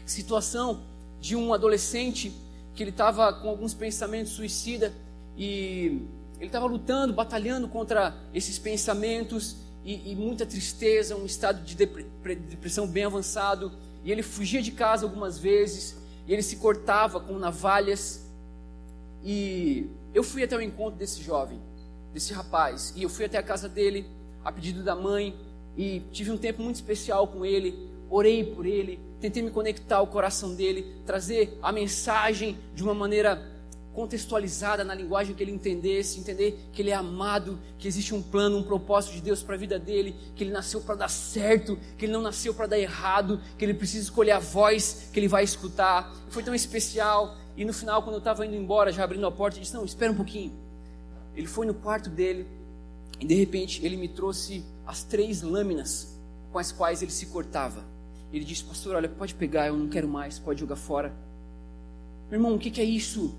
[0.06, 0.82] situação
[1.22, 2.34] de um adolescente
[2.76, 4.94] que ele estava com alguns pensamentos suicida
[5.38, 6.02] e
[6.38, 12.88] ele estava lutando, batalhando contra esses pensamentos e, e, muita tristeza, um estado de depressão
[12.88, 13.72] bem avançado.
[14.04, 18.26] E ele fugia de casa algumas vezes e ele se cortava com navalhas.
[19.24, 21.60] E eu fui até o encontro desse jovem
[22.14, 22.94] desse rapaz.
[22.96, 24.06] E eu fui até a casa dele,
[24.44, 25.36] a pedido da mãe,
[25.78, 27.90] e tive um tempo muito especial com ele.
[28.10, 33.51] Orei por ele, tentei me conectar ao coração dele, trazer a mensagem de uma maneira
[33.94, 38.58] contextualizada na linguagem que ele entendesse, entender que ele é amado, que existe um plano,
[38.58, 42.06] um propósito de Deus para a vida dele, que ele nasceu para dar certo, que
[42.06, 45.44] ele não nasceu para dar errado, que ele precisa escolher a voz que ele vai
[45.44, 46.14] escutar.
[46.30, 47.36] Foi tão especial.
[47.58, 49.84] E no final, quando eu estava indo embora, já abrindo a porta, ele disse: Não,
[49.84, 50.54] espera um pouquinho.
[51.36, 52.48] Ele foi no quarto dele
[53.20, 56.18] e de repente ele me trouxe as três lâminas
[56.52, 57.84] com as quais ele se cortava.
[58.32, 61.14] Ele disse: Pastor, olha, pode pegar, eu não quero mais, pode jogar fora.
[62.30, 63.36] Meu irmão, o que, que é isso?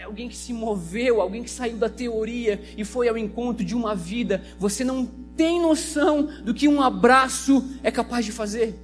[0.00, 3.74] É alguém que se moveu, alguém que saiu da teoria e foi ao encontro de
[3.74, 4.42] uma vida.
[4.58, 8.74] Você não tem noção do que um abraço é capaz de fazer.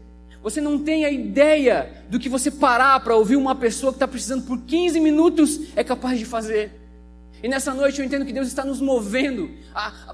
[0.42, 4.06] Você não tem a ideia do que você parar para ouvir uma pessoa que está
[4.06, 6.85] precisando por 15 minutos é capaz de fazer.
[7.46, 9.48] E nessa noite eu entendo que Deus está nos movendo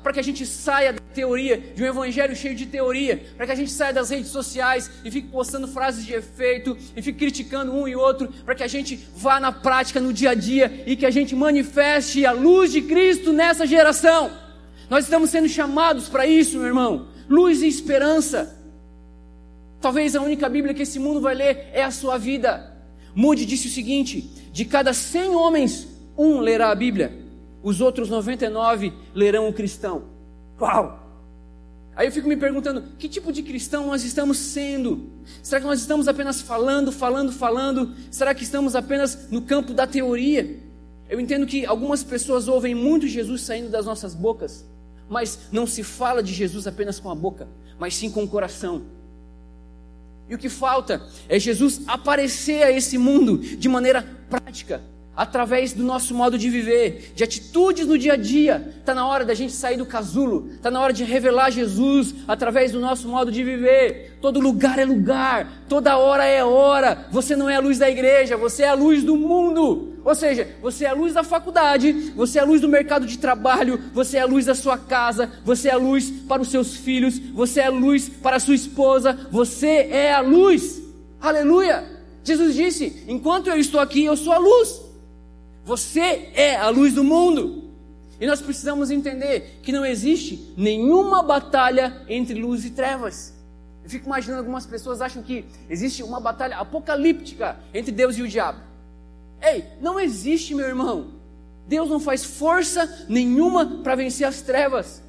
[0.03, 3.53] para que a gente saia da teoria, de um evangelho cheio de teoria, para que
[3.53, 7.73] a gente saia das redes sociais e fique postando frases de efeito e fique criticando
[7.73, 10.95] um e outro, para que a gente vá na prática, no dia a dia e
[10.95, 14.31] que a gente manifeste a luz de Cristo nessa geração.
[14.91, 17.07] Nós estamos sendo chamados para isso, meu irmão.
[17.31, 18.63] Luz e esperança.
[19.81, 22.77] Talvez a única Bíblia que esse mundo vai ler é a sua vida.
[23.15, 24.21] Moody disse o seguinte:
[24.53, 27.22] de cada 100 homens um lerá a Bíblia,
[27.63, 30.05] os outros 99 lerão o cristão.
[30.61, 31.01] Uau!
[31.95, 35.11] Aí eu fico me perguntando, que tipo de cristão nós estamos sendo?
[35.43, 37.95] Será que nós estamos apenas falando, falando, falando?
[38.11, 40.59] Será que estamos apenas no campo da teoria?
[41.09, 44.65] Eu entendo que algumas pessoas ouvem muito Jesus saindo das nossas bocas,
[45.09, 47.47] mas não se fala de Jesus apenas com a boca,
[47.79, 48.83] mas sim com o coração.
[50.31, 54.81] E o que falta é Jesus aparecer a esse mundo de maneira prática,
[55.17, 58.75] através do nosso modo de viver, de atitudes no dia a dia.
[58.79, 62.73] Está na hora da gente sair do casulo, está na hora de revelar Jesus através
[62.73, 64.19] do nosso modo de viver.
[64.21, 67.07] Todo lugar é lugar, toda hora é hora.
[67.11, 69.93] Você não é a luz da igreja, você é a luz do mundo.
[70.05, 73.19] Ou seja, você é a luz da faculdade, você é a luz do mercado de
[73.19, 76.75] trabalho, você é a luz da sua casa, você é a luz para os seus
[76.75, 80.83] filhos, você é a luz para a sua esposa, você é a luz.
[81.21, 81.85] Aleluia!
[82.25, 84.82] Jesus disse: Enquanto eu estou aqui, eu sou a luz.
[85.65, 87.71] Você é a luz do mundo.
[88.21, 93.35] E nós precisamos entender que não existe nenhuma batalha entre luz e trevas.
[93.83, 98.29] Eu fico imaginando algumas pessoas acham que existe uma batalha apocalíptica entre Deus e o
[98.29, 98.61] diabo.
[99.43, 101.09] Ei, não existe, meu irmão.
[101.67, 105.03] Deus não faz força nenhuma para vencer as trevas.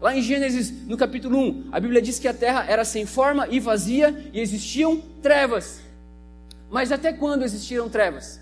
[0.00, 3.46] Lá em Gênesis, no capítulo 1, a Bíblia diz que a terra era sem forma
[3.48, 5.80] e vazia e existiam trevas.
[6.70, 8.40] Mas até quando existiram trevas?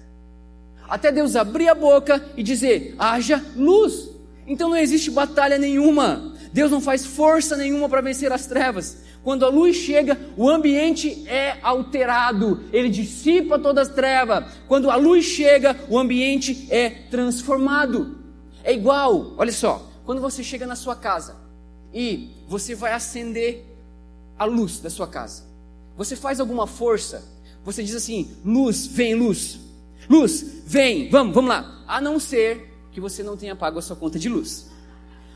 [0.88, 4.10] Até Deus abrir a boca e dizer: haja luz.
[4.46, 6.34] Então não existe batalha nenhuma.
[6.52, 8.98] Deus não faz força nenhuma para vencer as trevas.
[9.24, 14.46] Quando a luz chega, o ambiente é alterado, ele dissipa toda a treva.
[14.68, 18.18] Quando a luz chega, o ambiente é transformado.
[18.62, 21.36] É igual, olha só, quando você chega na sua casa
[21.92, 23.64] e você vai acender
[24.38, 25.44] a luz da sua casa.
[25.96, 27.24] Você faz alguma força,
[27.64, 29.58] você diz assim: luz, vem luz.
[30.08, 31.82] Luz, vem, vamos, vamos lá.
[31.86, 34.70] A não ser que você não tenha pago a sua conta de luz.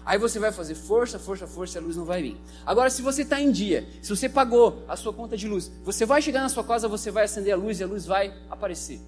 [0.09, 2.37] Aí você vai fazer força, força, força e a luz não vai vir.
[2.65, 6.07] Agora, se você está em dia, se você pagou a sua conta de luz, você
[6.07, 9.01] vai chegar na sua casa, você vai acender a luz e a luz vai aparecer.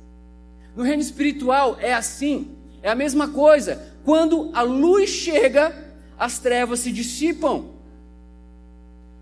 [0.77, 3.81] No reino espiritual é assim, é a mesma coisa.
[4.05, 5.75] Quando a luz chega,
[6.19, 7.71] as trevas se dissipam.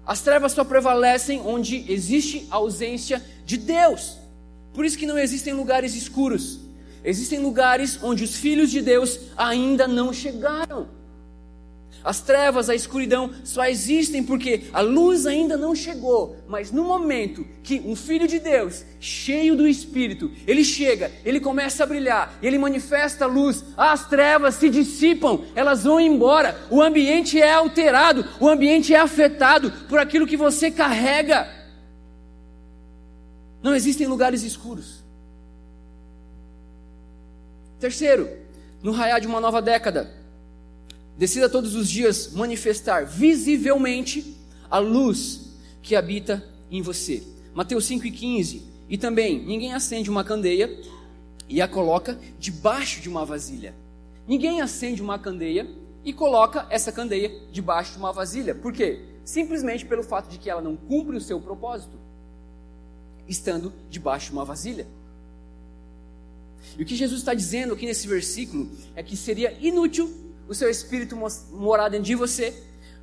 [0.05, 4.17] As trevas só prevalecem onde existe ausência de Deus.
[4.79, 6.61] Por isso que não existem lugares escuros.
[7.03, 10.87] Existem lugares onde os filhos de Deus ainda não chegaram.
[12.05, 17.45] As trevas, a escuridão só existem porque a luz ainda não chegou, mas no momento
[17.65, 22.57] que um filho de Deus, cheio do Espírito, ele chega, ele começa a brilhar, ele
[22.57, 28.49] manifesta a luz, as trevas se dissipam, elas vão embora, o ambiente é alterado, o
[28.49, 31.58] ambiente é afetado por aquilo que você carrega.
[33.63, 35.03] Não existem lugares escuros.
[37.81, 38.29] Terceiro,
[38.83, 40.13] no raiar de uma nova década,
[41.17, 44.37] decida todos os dias manifestar visivelmente
[44.71, 45.51] a luz
[45.83, 47.23] que habita em você.
[47.55, 48.63] Mateus 5,15.
[48.89, 50.81] E também, ninguém acende uma candeia
[51.49, 53.75] e a coloca debaixo de uma vasilha.
[54.27, 55.69] Ninguém acende uma candeia
[56.05, 58.55] e coloca essa candeia debaixo de uma vasilha.
[58.55, 59.01] Por quê?
[59.25, 61.99] Simplesmente pelo fato de que ela não cumpre o seu propósito
[63.29, 64.87] estando debaixo de uma vasilha.
[66.77, 70.13] E o que Jesus está dizendo aqui nesse versículo é que seria inútil
[70.49, 71.17] o seu espírito
[71.53, 72.55] morar dentro de você,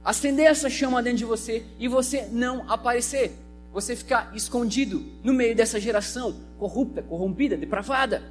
[0.03, 3.33] acender essa chama dentro de você e você não aparecer.
[3.73, 8.23] Você ficar escondido no meio dessa geração corrupta, corrompida, depravada.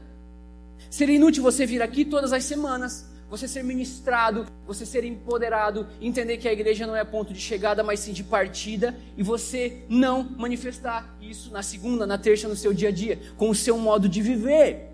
[0.88, 6.36] Seria inútil você vir aqui todas as semanas você ser ministrado, você ser empoderado, entender
[6.36, 10.22] que a igreja não é ponto de chegada, mas sim de partida, e você não
[10.22, 14.08] manifestar isso na segunda, na terça, no seu dia a dia, com o seu modo
[14.08, 14.90] de viver.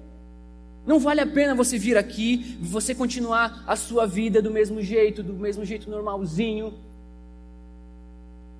[0.86, 5.22] Não vale a pena você vir aqui, você continuar a sua vida do mesmo jeito,
[5.22, 6.72] do mesmo jeito normalzinho.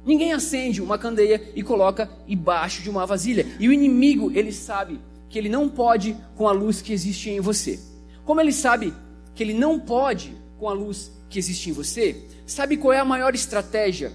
[0.05, 3.47] Ninguém acende uma candeia e coloca embaixo de uma vasilha.
[3.59, 7.41] E o inimigo, ele sabe que ele não pode com a luz que existe em
[7.41, 7.79] você.
[8.25, 8.95] Como ele sabe
[9.35, 13.05] que ele não pode com a luz que existe em você, sabe qual é a
[13.05, 14.13] maior estratégia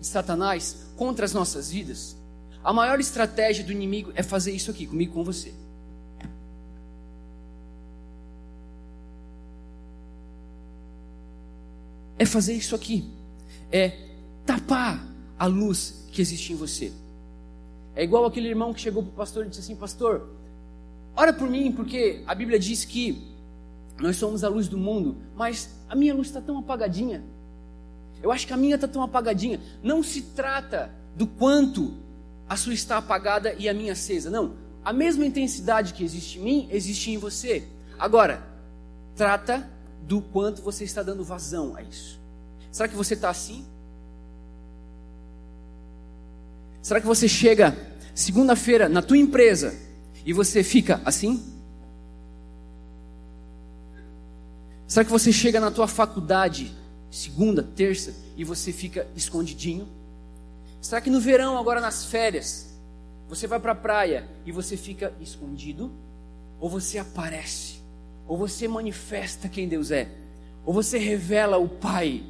[0.00, 2.19] de Satanás contra as nossas vidas?
[2.62, 5.54] A maior estratégia do inimigo é fazer isso aqui comigo, com você.
[12.18, 13.10] É fazer isso aqui.
[13.72, 13.96] É
[14.44, 15.02] tapar
[15.38, 16.92] a luz que existe em você.
[17.96, 20.28] É igual aquele irmão que chegou para o pastor e disse assim: Pastor,
[21.16, 23.26] ora por mim, porque a Bíblia diz que
[23.98, 27.22] nós somos a luz do mundo, mas a minha luz está tão apagadinha.
[28.22, 29.60] Eu acho que a minha está tão apagadinha.
[29.82, 31.94] Não se trata do quanto
[32.50, 34.28] a sua está apagada e a minha acesa.
[34.28, 34.56] Não.
[34.84, 37.62] A mesma intensidade que existe em mim, existe em você.
[37.96, 38.44] Agora,
[39.14, 39.70] trata
[40.02, 42.18] do quanto você está dando vazão a isso.
[42.72, 43.64] Será que você está assim?
[46.82, 47.76] Será que você chega
[48.16, 49.72] segunda-feira na tua empresa
[50.26, 51.40] e você fica assim?
[54.88, 56.74] Será que você chega na tua faculdade
[57.12, 59.99] segunda, terça e você fica escondidinho?
[60.80, 62.74] Será que no verão, agora nas férias,
[63.28, 65.90] você vai para a praia e você fica escondido?
[66.60, 67.80] ou você aparece,
[68.28, 70.08] ou você manifesta quem Deus é,
[70.64, 72.22] ou você revela o Pai.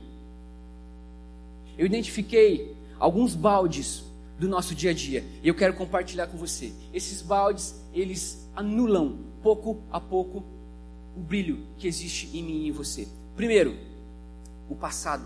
[1.77, 4.05] Eu identifiquei alguns baldes
[4.39, 6.73] do nosso dia a dia e eu quero compartilhar com você.
[6.95, 10.45] Esses baldes, eles anulam pouco a pouco
[11.17, 13.09] o brilho que existe em mim e em você.
[13.35, 13.77] Primeiro,
[14.69, 15.25] o passado.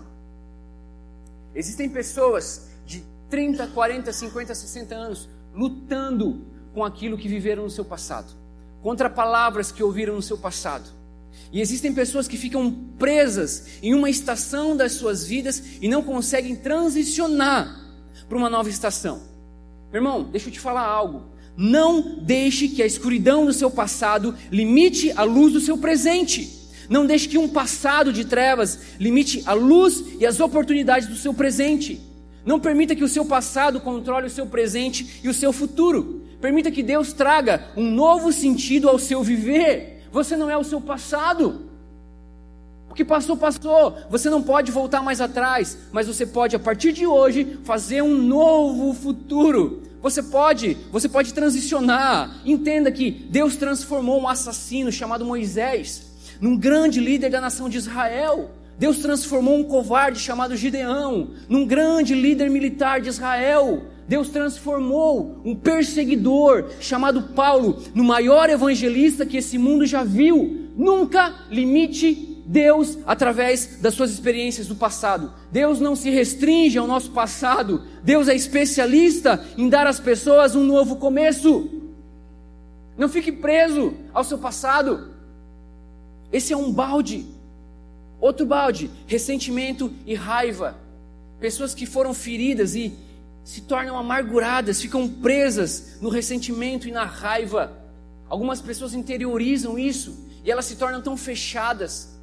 [1.53, 3.03] Existem pessoas de
[3.35, 8.31] 30, 40, 50, 60 anos lutando com aquilo que viveram no seu passado,
[8.81, 10.89] contra palavras que ouviram no seu passado.
[11.51, 16.55] E existem pessoas que ficam presas em uma estação das suas vidas e não conseguem
[16.55, 17.77] transicionar
[18.29, 19.23] para uma nova estação.
[19.93, 21.23] Irmão, deixa eu te falar algo.
[21.57, 26.69] Não deixe que a escuridão do seu passado limite a luz do seu presente.
[26.89, 31.33] Não deixe que um passado de trevas limite a luz e as oportunidades do seu
[31.33, 32.04] presente.
[32.45, 36.21] Não permita que o seu passado controle o seu presente e o seu futuro.
[36.39, 40.03] Permita que Deus traga um novo sentido ao seu viver.
[40.11, 41.65] Você não é o seu passado.
[42.89, 43.97] O que passou, passou.
[44.11, 48.15] Você não pode voltar mais atrás, mas você pode, a partir de hoje, fazer um
[48.15, 49.81] novo futuro.
[50.01, 52.39] Você pode, você pode transicionar.
[52.45, 58.51] Entenda que Deus transformou um assassino chamado Moisés num grande líder da nação de Israel.
[58.77, 63.83] Deus transformou um covarde chamado Gideão num grande líder militar de Israel.
[64.07, 70.69] Deus transformou um perseguidor chamado Paulo no maior evangelista que esse mundo já viu.
[70.75, 75.33] Nunca limite Deus através das suas experiências do passado.
[75.51, 77.81] Deus não se restringe ao nosso passado.
[78.03, 81.69] Deus é especialista em dar às pessoas um novo começo.
[82.97, 85.11] Não fique preso ao seu passado.
[86.31, 87.34] Esse é um balde.
[88.19, 90.77] Outro balde, ressentimento e raiva.
[91.39, 92.97] Pessoas que foram feridas e
[93.43, 97.71] se tornam amarguradas, ficam presas no ressentimento e na raiva.
[98.27, 102.15] Algumas pessoas interiorizam isso e elas se tornam tão fechadas,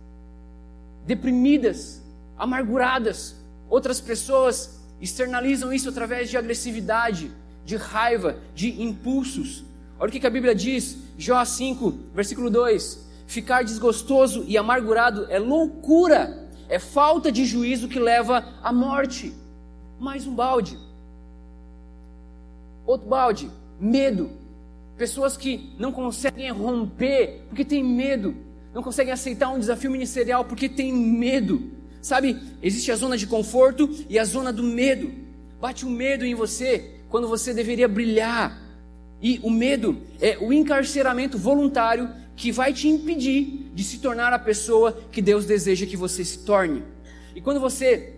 [1.07, 2.03] deprimidas,
[2.37, 3.37] amarguradas.
[3.71, 7.31] Outras pessoas externalizam isso através de agressividade,
[7.65, 9.65] de raiva, de impulsos.
[9.99, 15.39] Olha o que a Bíblia diz, Jó 5, versículo 2: Ficar desgostoso e amargurado é
[15.39, 19.35] loucura, é falta de juízo que leva à morte.
[19.99, 20.79] Mais um balde.
[22.87, 23.51] Outro balde,
[23.81, 24.31] medo.
[24.97, 28.35] Pessoas que não conseguem romper porque têm medo,
[28.75, 31.71] não conseguem aceitar um desafio ministerial porque têm medo.
[32.01, 35.13] Sabe, existe a zona de conforto e a zona do medo.
[35.61, 38.61] Bate o um medo em você quando você deveria brilhar.
[39.21, 44.39] E o medo é o encarceramento voluntário que vai te impedir de se tornar a
[44.39, 46.83] pessoa que Deus deseja que você se torne.
[47.35, 48.15] E quando você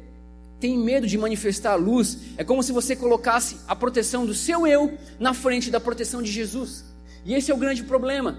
[0.61, 4.67] tem medo de manifestar a luz, é como se você colocasse a proteção do seu
[4.67, 6.85] eu na frente da proteção de Jesus.
[7.25, 8.39] E esse é o grande problema.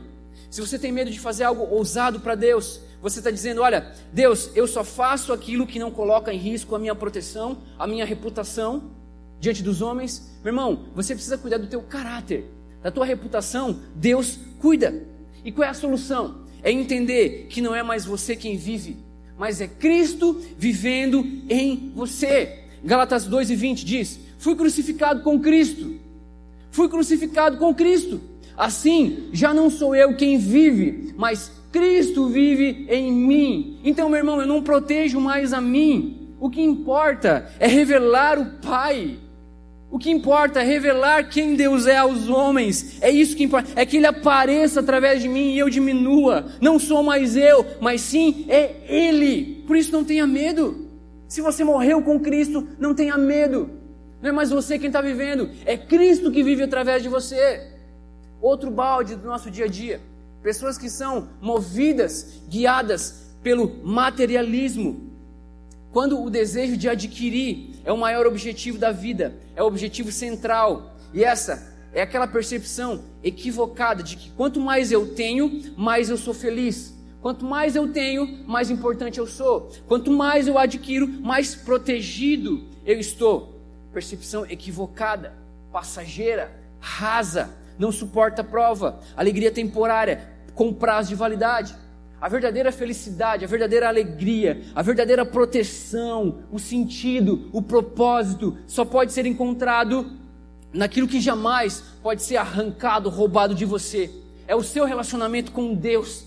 [0.49, 4.49] Se você tem medo de fazer algo ousado para Deus, você está dizendo: Olha, Deus,
[4.55, 8.91] eu só faço aquilo que não coloca em risco a minha proteção, a minha reputação
[9.39, 10.31] diante dos homens.
[10.43, 12.45] Meu irmão, você precisa cuidar do teu caráter,
[12.81, 13.81] da tua reputação.
[13.95, 15.14] Deus cuida.
[15.45, 16.43] E qual é a solução?
[16.63, 18.97] É entender que não é mais você quem vive,
[19.37, 22.63] mas é Cristo vivendo em você.
[22.83, 25.99] Galatas 2 e 20 diz: Fui crucificado com Cristo.
[26.71, 28.19] Fui crucificado com Cristo.
[28.57, 33.79] Assim, já não sou eu quem vive, mas Cristo vive em mim.
[33.83, 36.33] Então, meu irmão, eu não protejo mais a mim.
[36.39, 39.17] O que importa é revelar o Pai.
[39.89, 42.97] O que importa é revelar quem Deus é aos homens.
[43.01, 43.69] É isso que importa.
[43.75, 46.47] É que Ele apareça através de mim e eu diminua.
[46.59, 49.63] Não sou mais eu, mas sim é Ele.
[49.67, 50.89] Por isso não tenha medo.
[51.27, 53.69] Se você morreu com Cristo, não tenha medo.
[54.21, 55.49] Não é mais você quem está vivendo.
[55.65, 57.71] É Cristo que vive através de você.
[58.41, 60.01] Outro balde do nosso dia a dia.
[60.41, 65.11] Pessoas que são movidas, guiadas pelo materialismo.
[65.91, 70.95] Quando o desejo de adquirir é o maior objetivo da vida, é o objetivo central.
[71.13, 76.33] E essa é aquela percepção equivocada de que quanto mais eu tenho, mais eu sou
[76.33, 76.93] feliz.
[77.21, 79.71] Quanto mais eu tenho, mais importante eu sou.
[79.87, 83.59] Quanto mais eu adquiro, mais protegido eu estou.
[83.93, 85.33] Percepção equivocada,
[85.71, 91.75] passageira, rasa, não suporta prova, alegria temporária, com prazo de validade.
[92.19, 99.11] A verdadeira felicidade, a verdadeira alegria, a verdadeira proteção, o sentido, o propósito só pode
[99.11, 100.11] ser encontrado
[100.73, 104.11] naquilo que jamais pode ser arrancado, roubado de você.
[104.47, 106.25] É o seu relacionamento com Deus.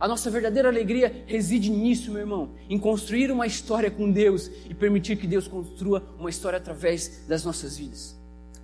[0.00, 4.74] A nossa verdadeira alegria reside nisso, meu irmão, em construir uma história com Deus e
[4.74, 8.16] permitir que Deus construa uma história através das nossas vidas.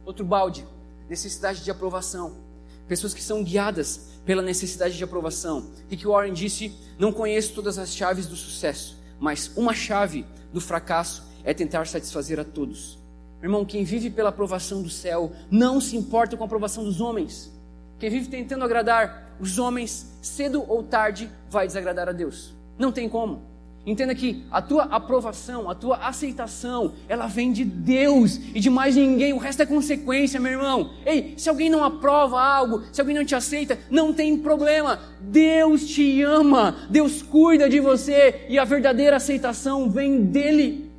[0.07, 0.65] Outro balde,
[1.09, 2.44] necessidade de aprovação.
[2.89, 5.71] Pessoas que são guiadas pela necessidade de aprovação.
[5.89, 11.23] Rick Warren disse: Não conheço todas as chaves do sucesso, mas uma chave do fracasso
[11.43, 12.99] é tentar satisfazer a todos.
[13.43, 17.53] Irmão, quem vive pela aprovação do céu não se importa com a aprovação dos homens.
[17.99, 22.55] Quem vive tentando agradar os homens, cedo ou tarde, vai desagradar a Deus.
[22.79, 23.43] Não tem como.
[23.87, 28.97] Entenda que a tua aprovação, a tua aceitação, ela vem de Deus e de mais
[28.97, 29.35] ninguém.
[29.35, 30.91] O resto é consequência, meu irmão.
[31.05, 35.01] Ei, se alguém não aprova algo, se alguém não te aceita, não tem problema.
[35.21, 40.91] Deus te ama, Deus cuida de você e a verdadeira aceitação vem dele.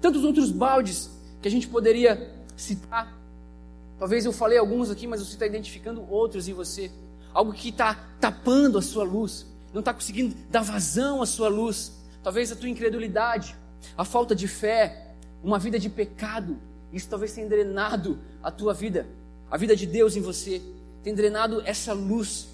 [0.00, 1.10] Tantos outros baldes
[1.42, 3.12] que a gente poderia citar.
[3.98, 6.90] Talvez eu falei alguns aqui, mas você está identificando outros em você.
[7.34, 11.92] Algo que está tapando a sua luz não está conseguindo dar vazão à sua luz.
[12.22, 13.56] Talvez a tua incredulidade,
[13.96, 16.56] a falta de fé, uma vida de pecado,
[16.92, 19.06] isso talvez tenha drenado a tua vida,
[19.50, 20.62] a vida de Deus em você,
[21.02, 22.48] tem drenado essa luz.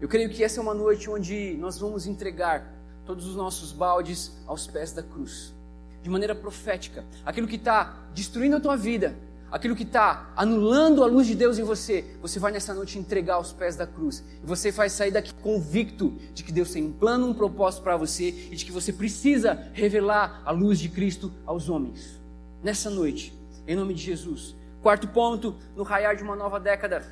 [0.00, 2.74] Eu creio que essa é uma noite onde nós vamos entregar
[3.06, 5.54] todos os nossos baldes aos pés da cruz,
[6.02, 7.04] de maneira profética.
[7.24, 9.16] Aquilo que está destruindo a tua vida,
[9.56, 13.36] aquilo que está anulando a luz de Deus em você, você vai nessa noite entregar
[13.36, 14.22] aos pés da cruz.
[14.42, 17.96] E você vai sair daqui convicto de que Deus tem um plano, um propósito para
[17.96, 22.20] você e de que você precisa revelar a luz de Cristo aos homens.
[22.62, 23.34] Nessa noite,
[23.66, 24.54] em nome de Jesus.
[24.82, 27.04] Quarto ponto, no raiar de uma nova década.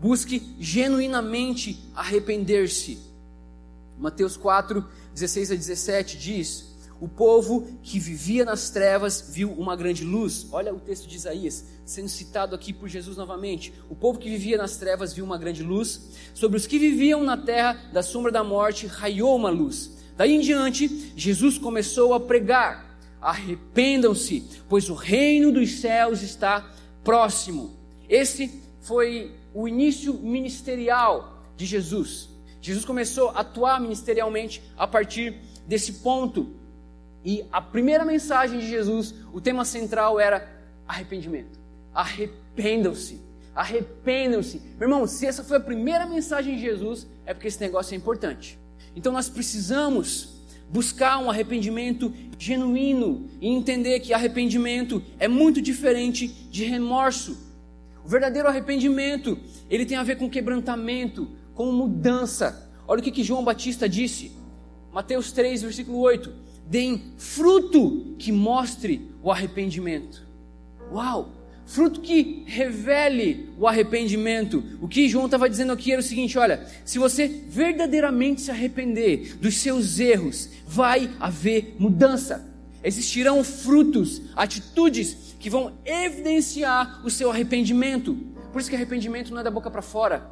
[0.00, 2.98] Busque genuinamente arrepender-se.
[3.96, 6.71] Mateus 4, 16 a 17 diz:
[7.02, 10.46] o povo que vivia nas trevas viu uma grande luz.
[10.52, 13.74] Olha o texto de Isaías, sendo citado aqui por Jesus novamente.
[13.90, 16.12] O povo que vivia nas trevas viu uma grande luz.
[16.32, 19.98] Sobre os que viviam na terra da sombra da morte raiou uma luz.
[20.16, 26.72] Daí em diante, Jesus começou a pregar: arrependam-se, pois o reino dos céus está
[27.02, 27.76] próximo.
[28.08, 32.28] Esse foi o início ministerial de Jesus.
[32.60, 35.34] Jesus começou a atuar ministerialmente a partir
[35.66, 36.61] desse ponto.
[37.24, 40.48] E a primeira mensagem de Jesus, o tema central era
[40.86, 41.58] arrependimento.
[41.94, 43.20] Arrependam-se.
[43.54, 44.60] Arrependam-se.
[44.78, 47.96] Meu irmão, se essa foi a primeira mensagem de Jesus, é porque esse negócio é
[47.96, 48.58] importante.
[48.96, 56.64] Então nós precisamos buscar um arrependimento genuíno e entender que arrependimento é muito diferente de
[56.64, 57.38] remorso.
[58.04, 59.38] O verdadeiro arrependimento,
[59.70, 62.68] ele tem a ver com quebrantamento, com mudança.
[62.88, 64.32] Olha o que, que João Batista disse.
[64.92, 66.41] Mateus 3, versículo 8
[66.72, 70.26] deem fruto que mostre o arrependimento.
[70.90, 71.30] Uau!
[71.66, 74.64] Fruto que revele o arrependimento.
[74.80, 79.36] O que João estava dizendo aqui era o seguinte: olha, se você verdadeiramente se arrepender
[79.36, 82.50] dos seus erros, vai haver mudança.
[82.82, 88.16] Existirão frutos, atitudes que vão evidenciar o seu arrependimento.
[88.50, 90.26] Por isso que arrependimento não é da boca para fora.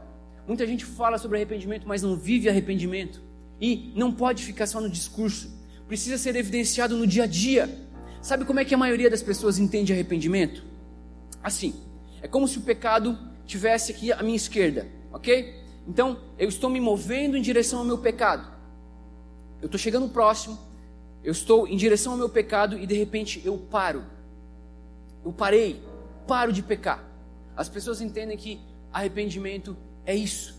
[0.49, 3.20] Muita gente fala sobre arrependimento, mas não vive arrependimento.
[3.61, 5.60] E não pode ficar só no discurso
[5.91, 7.68] precisa ser evidenciado no dia a dia.
[8.22, 10.62] Sabe como é que a maioria das pessoas entende arrependimento?
[11.43, 11.74] Assim,
[12.22, 15.53] é como se o pecado tivesse aqui à minha esquerda, ok?
[15.88, 18.49] Então, eu estou me movendo em direção ao meu pecado.
[19.61, 20.57] Eu estou chegando próximo,
[21.24, 24.05] eu estou em direção ao meu pecado e de repente eu paro.
[25.24, 25.82] Eu parei,
[26.24, 27.05] paro de pecar.
[27.57, 28.61] As pessoas entendem que
[28.93, 29.76] arrependimento
[30.07, 30.55] é isso.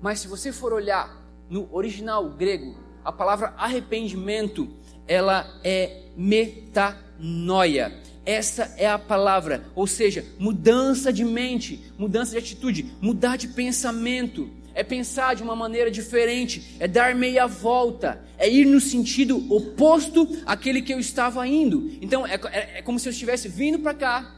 [0.00, 4.68] Mas se você for olhar no original grego, a palavra arrependimento,
[5.06, 7.92] ela é metanoia.
[8.24, 14.50] Essa é a palavra, ou seja, mudança de mente, mudança de atitude, mudar de pensamento.
[14.72, 20.28] É pensar de uma maneira diferente, é dar meia volta, é ir no sentido oposto
[20.46, 21.90] àquele que eu estava indo.
[22.00, 24.32] Então é, é, é como se eu estivesse vindo para cá,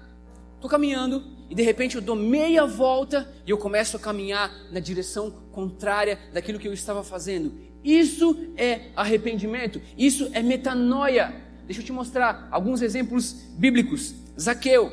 [0.55, 4.81] estou caminhando, e de repente eu dou meia volta e eu começo a caminhar na
[4.81, 7.53] direção contrária daquilo que eu estava fazendo.
[7.85, 11.35] Isso é arrependimento, isso é metanoia.
[11.66, 14.14] Deixa eu te mostrar alguns exemplos bíblicos.
[14.39, 14.93] Zaqueu.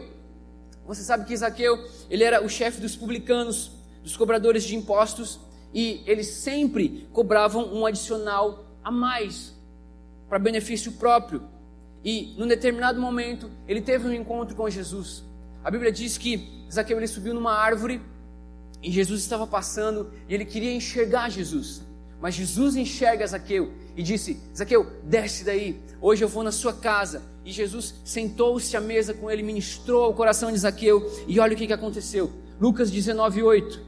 [0.88, 1.78] Você sabe que Zaqueu,
[2.10, 3.72] ele era o chefe dos publicanos,
[4.04, 5.40] dos cobradores de impostos,
[5.74, 9.56] e eles sempre cobravam um adicional a mais
[10.28, 11.44] para benefício próprio.
[12.04, 15.24] E num determinado momento, ele teve um encontro com Jesus.
[15.64, 18.02] A Bíblia diz que Zaqueu ele subiu numa árvore
[18.82, 21.84] e Jesus estava passando e ele queria enxergar Jesus.
[22.22, 27.24] Mas Jesus enxerga Zaqueu e disse: Zaqueu, desce daí, hoje eu vou na sua casa.
[27.46, 31.58] E Jesus sentou-se à mesa com ele, ministrou ao coração de Zaqueu, e olha o
[31.58, 32.32] que, que aconteceu.
[32.60, 33.82] Lucas 19, 8.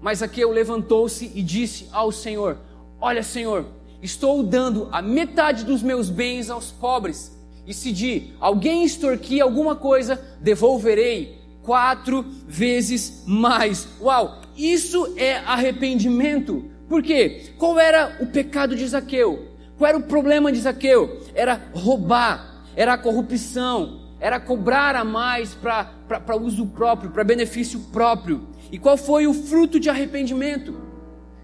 [0.00, 2.58] Mas Zaqueu levantou-se e disse ao Senhor:
[3.00, 3.66] Olha, Senhor,
[4.02, 7.32] estou dando a metade dos meus bens aos pobres.
[7.64, 13.86] E se de alguém extorquir alguma coisa, devolverei quatro vezes mais.
[14.00, 16.71] Uau, isso é arrependimento.
[16.92, 17.54] Por quê?
[17.56, 19.48] Qual era o pecado de Zaqueu?
[19.78, 21.22] Qual era o problema de Zaqueu?
[21.34, 28.46] Era roubar, era a corrupção, era cobrar a mais para uso próprio, para benefício próprio.
[28.70, 30.82] E qual foi o fruto de arrependimento?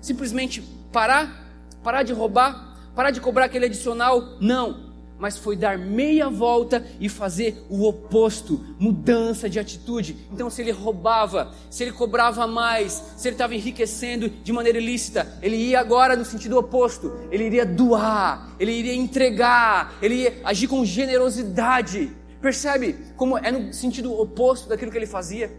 [0.03, 0.61] Simplesmente
[0.93, 1.49] parar,
[1.83, 4.37] parar de roubar, parar de cobrar aquele adicional?
[4.43, 4.88] Não
[5.19, 10.17] mas foi dar meia volta e fazer o oposto, mudança de atitude.
[10.33, 15.39] Então, se ele roubava, se ele cobrava mais, se ele estava enriquecendo de maneira ilícita,
[15.43, 20.69] ele ia agora no sentido oposto, ele iria doar, ele iria entregar, ele ia agir
[20.69, 22.13] com generosidade.
[22.41, 25.51] Percebe como é no sentido oposto daquilo que ele fazia?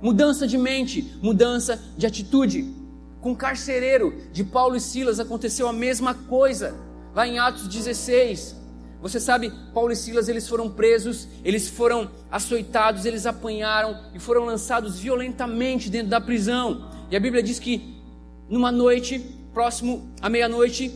[0.00, 2.74] Mudança de mente, mudança de atitude.
[3.20, 8.56] Com o carcereiro de Paulo e Silas aconteceu a mesma coisa Lá em Atos 16,
[9.02, 14.44] você sabe, Paulo e Silas, eles foram presos, eles foram açoitados, eles apanharam e foram
[14.44, 16.88] lançados violentamente dentro da prisão.
[17.10, 18.00] E a Bíblia diz que
[18.48, 19.18] numa noite,
[19.52, 20.90] próximo à meia-noite,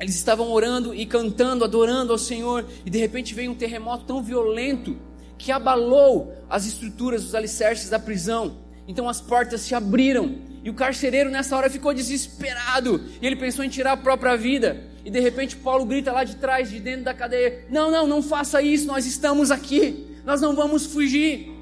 [0.00, 4.22] eles estavam orando e cantando, adorando ao Senhor, e de repente veio um terremoto tão
[4.22, 4.96] violento
[5.36, 8.56] que abalou as estruturas, os alicerces da prisão.
[8.88, 13.64] Então as portas se abriram e o carcereiro nessa hora ficou desesperado e ele pensou
[13.64, 14.93] em tirar a própria vida.
[15.04, 18.22] E de repente Paulo grita lá de trás, de dentro da cadeia: Não, não, não
[18.22, 21.52] faça isso, nós estamos aqui, nós não vamos fugir.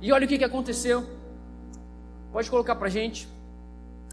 [0.00, 1.04] E olha o que, que aconteceu.
[2.32, 3.28] Pode colocar para gente.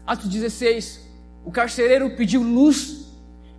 [0.06, 1.08] Atos 16.
[1.44, 3.06] O carcereiro pediu luz,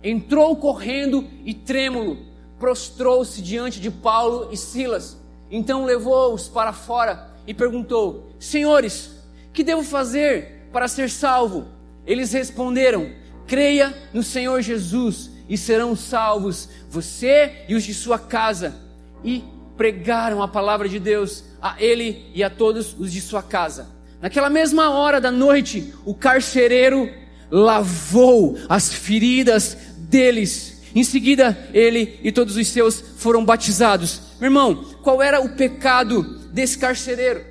[0.02, 2.18] entrou correndo e trêmulo,
[2.58, 5.18] prostrou-se diante de Paulo e Silas.
[5.50, 9.10] Então levou-os para fora e perguntou: Senhores,
[9.52, 11.66] que devo fazer para ser salvo?
[12.06, 13.10] Eles responderam:
[13.50, 18.76] creia no Senhor Jesus e serão salvos você e os de sua casa.
[19.24, 19.42] E
[19.76, 23.88] pregaram a palavra de Deus a ele e a todos os de sua casa.
[24.22, 27.10] Naquela mesma hora da noite, o carcereiro
[27.50, 30.80] lavou as feridas deles.
[30.94, 34.20] Em seguida, ele e todos os seus foram batizados.
[34.38, 36.22] Meu irmão, qual era o pecado
[36.52, 37.44] desse carcereiro?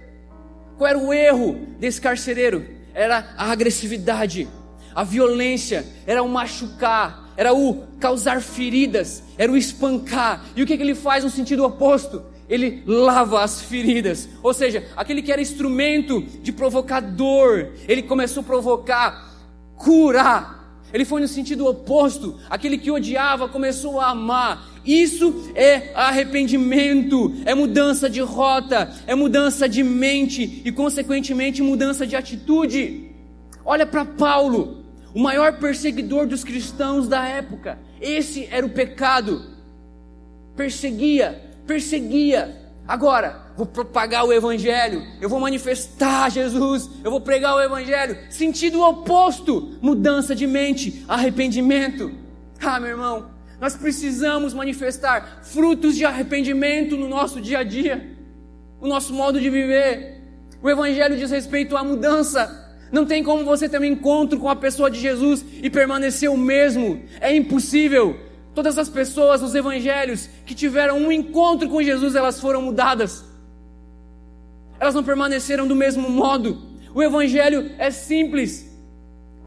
[0.78, 2.66] Qual era o erro desse carcereiro?
[2.93, 4.47] Era a agressividade
[5.00, 10.43] a violência, era o machucar, era o causar feridas, era o espancar.
[10.58, 12.22] E o que, que ele faz no sentido oposto?
[12.50, 18.45] Ele lava as feridas, ou seja, aquele que era instrumento de provocador, ele começou a
[18.45, 19.38] provocar,
[19.78, 20.82] curar.
[20.91, 24.68] Ele foi no sentido oposto, aquele que odiava começou a amar.
[24.86, 32.18] Isso é arrependimento, é mudança de rota, é mudança de mente e, consequentemente, mudança de
[32.18, 33.12] atitude.
[33.64, 34.79] Olha para Paulo,
[35.14, 37.80] o maior perseguidor dos cristãos da época.
[37.99, 39.43] Esse era o pecado.
[40.55, 42.57] Perseguia, perseguia.
[42.88, 48.18] Agora, vou propagar o Evangelho, eu vou manifestar Jesus, eu vou pregar o Evangelho.
[48.30, 52.12] Sentido oposto, mudança de mente, arrependimento.
[52.60, 53.30] Ah, meu irmão,
[53.62, 58.18] nós precisamos manifestar frutos de arrependimento no nosso dia a dia,
[58.82, 60.22] no nosso modo de viver.
[60.62, 64.56] O Evangelho diz respeito à mudança não tem como você ter um encontro com a
[64.56, 67.02] pessoa de Jesus e permanecer o mesmo.
[67.22, 68.20] É impossível.
[68.56, 73.24] Todas as pessoas nos evangelhos que tiveram um encontro com Jesus, elas foram mudadas.
[74.80, 76.62] Elas não permaneceram do mesmo modo.
[76.94, 78.68] O evangelho é simples.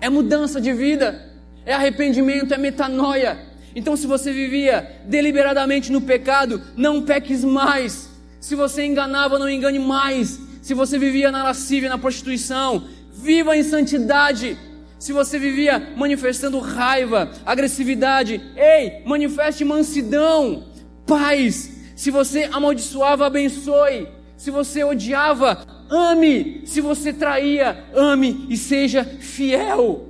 [0.01, 1.30] É mudança de vida,
[1.64, 3.38] é arrependimento, é metanoia.
[3.74, 8.11] Então, se você vivia deliberadamente no pecado, não peques mais.
[8.40, 10.40] Se você enganava, não engane mais.
[10.61, 14.56] Se você vivia na lascívia, na prostituição, viva em santidade.
[14.98, 20.64] Se você vivia manifestando raiva, agressividade, ei, manifeste mansidão,
[21.06, 21.70] paz.
[21.94, 24.08] Se você amaldiçoava, abençoe.
[24.36, 26.62] Se você odiava, ame.
[26.64, 30.08] Se você traía, ame e seja fiel.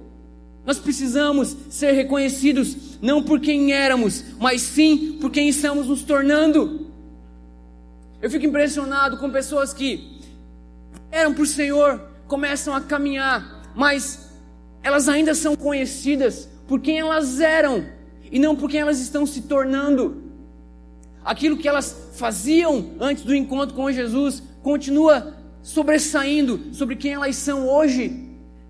[0.65, 6.87] Nós precisamos ser reconhecidos não por quem éramos, mas sim por quem estamos nos tornando.
[8.21, 10.21] Eu fico impressionado com pessoas que
[11.11, 14.31] eram o Senhor, começam a caminhar, mas
[14.83, 17.85] elas ainda são conhecidas por quem elas eram
[18.31, 20.23] e não por quem elas estão se tornando.
[21.23, 27.69] Aquilo que elas faziam antes do encontro com Jesus continua sobressaindo sobre quem elas são
[27.69, 28.09] hoje.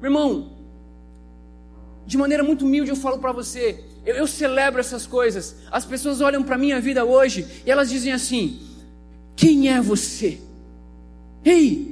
[0.01, 0.51] Meu irmão,
[2.05, 5.55] de maneira muito humilde eu falo para você, eu, eu, celebro essas coisas.
[5.71, 8.61] As pessoas olham para a minha vida hoje e elas dizem assim:
[9.37, 10.41] Quem é você?
[11.45, 11.92] Ei,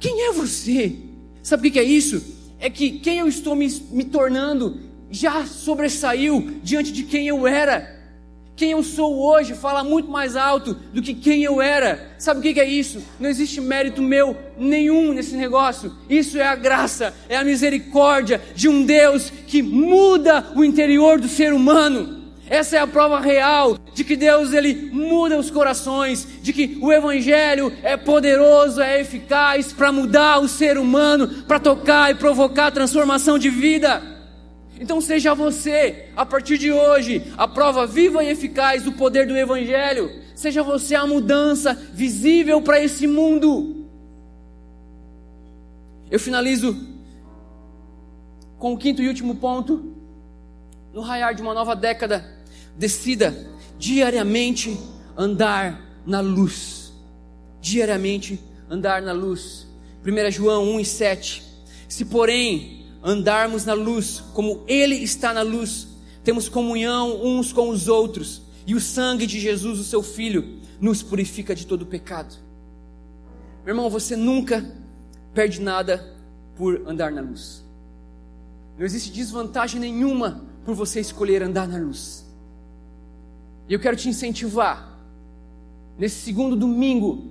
[0.00, 0.96] quem é você?
[1.42, 2.22] Sabe o que é isso?
[2.58, 4.80] É que quem eu estou me, me tornando
[5.10, 8.00] já sobressaiu diante de quem eu era.
[8.56, 12.14] Quem eu sou hoje fala muito mais alto do que quem eu era.
[12.18, 13.02] Sabe o que é isso?
[13.18, 15.94] Não existe mérito meu nenhum nesse negócio.
[16.08, 21.28] Isso é a graça, é a misericórdia de um Deus que muda o interior do
[21.28, 22.19] ser humano.
[22.50, 26.92] Essa é a prova real de que Deus ele muda os corações, de que o
[26.92, 33.38] evangelho é poderoso, é eficaz para mudar o ser humano, para tocar e provocar transformação
[33.38, 34.02] de vida.
[34.80, 39.36] Então seja você, a partir de hoje, a prova viva e eficaz do poder do
[39.36, 40.10] Evangelho.
[40.34, 43.86] Seja você a mudança visível para esse mundo.
[46.10, 46.76] Eu finalizo
[48.58, 49.94] com o quinto e último ponto.
[50.92, 52.39] No raiar de uma nova década,
[52.76, 53.34] decida
[53.78, 54.78] diariamente
[55.16, 56.92] andar na luz.
[57.60, 59.66] Diariamente andar na luz.
[60.04, 61.42] 1 João 1 e 7.
[61.88, 65.88] Se porém andarmos na luz, como Ele está na luz,
[66.22, 71.02] temos comunhão uns com os outros, e o sangue de Jesus, o seu Filho, nos
[71.02, 72.34] purifica de todo pecado.
[73.64, 74.64] Meu irmão, você nunca
[75.34, 76.14] perde nada
[76.56, 77.64] por andar na luz.
[78.78, 82.24] Não existe desvantagem nenhuma por você escolher andar na luz.
[83.70, 84.98] E eu quero te incentivar,
[85.96, 87.30] nesse segundo domingo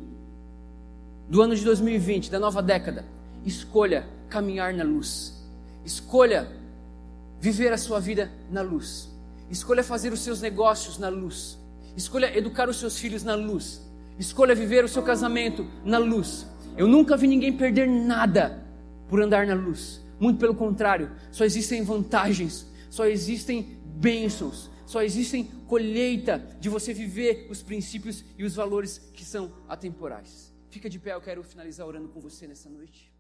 [1.27, 3.03] do ano de 2020, da nova década,
[3.45, 5.45] escolha caminhar na luz.
[5.83, 6.49] Escolha
[7.41, 9.09] viver a sua vida na luz.
[9.51, 11.59] Escolha fazer os seus negócios na luz.
[11.97, 13.81] Escolha educar os seus filhos na luz.
[14.17, 16.47] Escolha viver o seu casamento na luz.
[16.77, 18.65] Eu nunca vi ninguém perder nada
[19.09, 20.01] por andar na luz.
[20.17, 27.45] Muito pelo contrário, só existem vantagens, só existem bênçãos, só existem colheita de você viver
[27.47, 30.51] os princípios e os valores que são atemporais.
[30.71, 33.13] Fica de pé, eu quero finalizar orando com você nessa noite.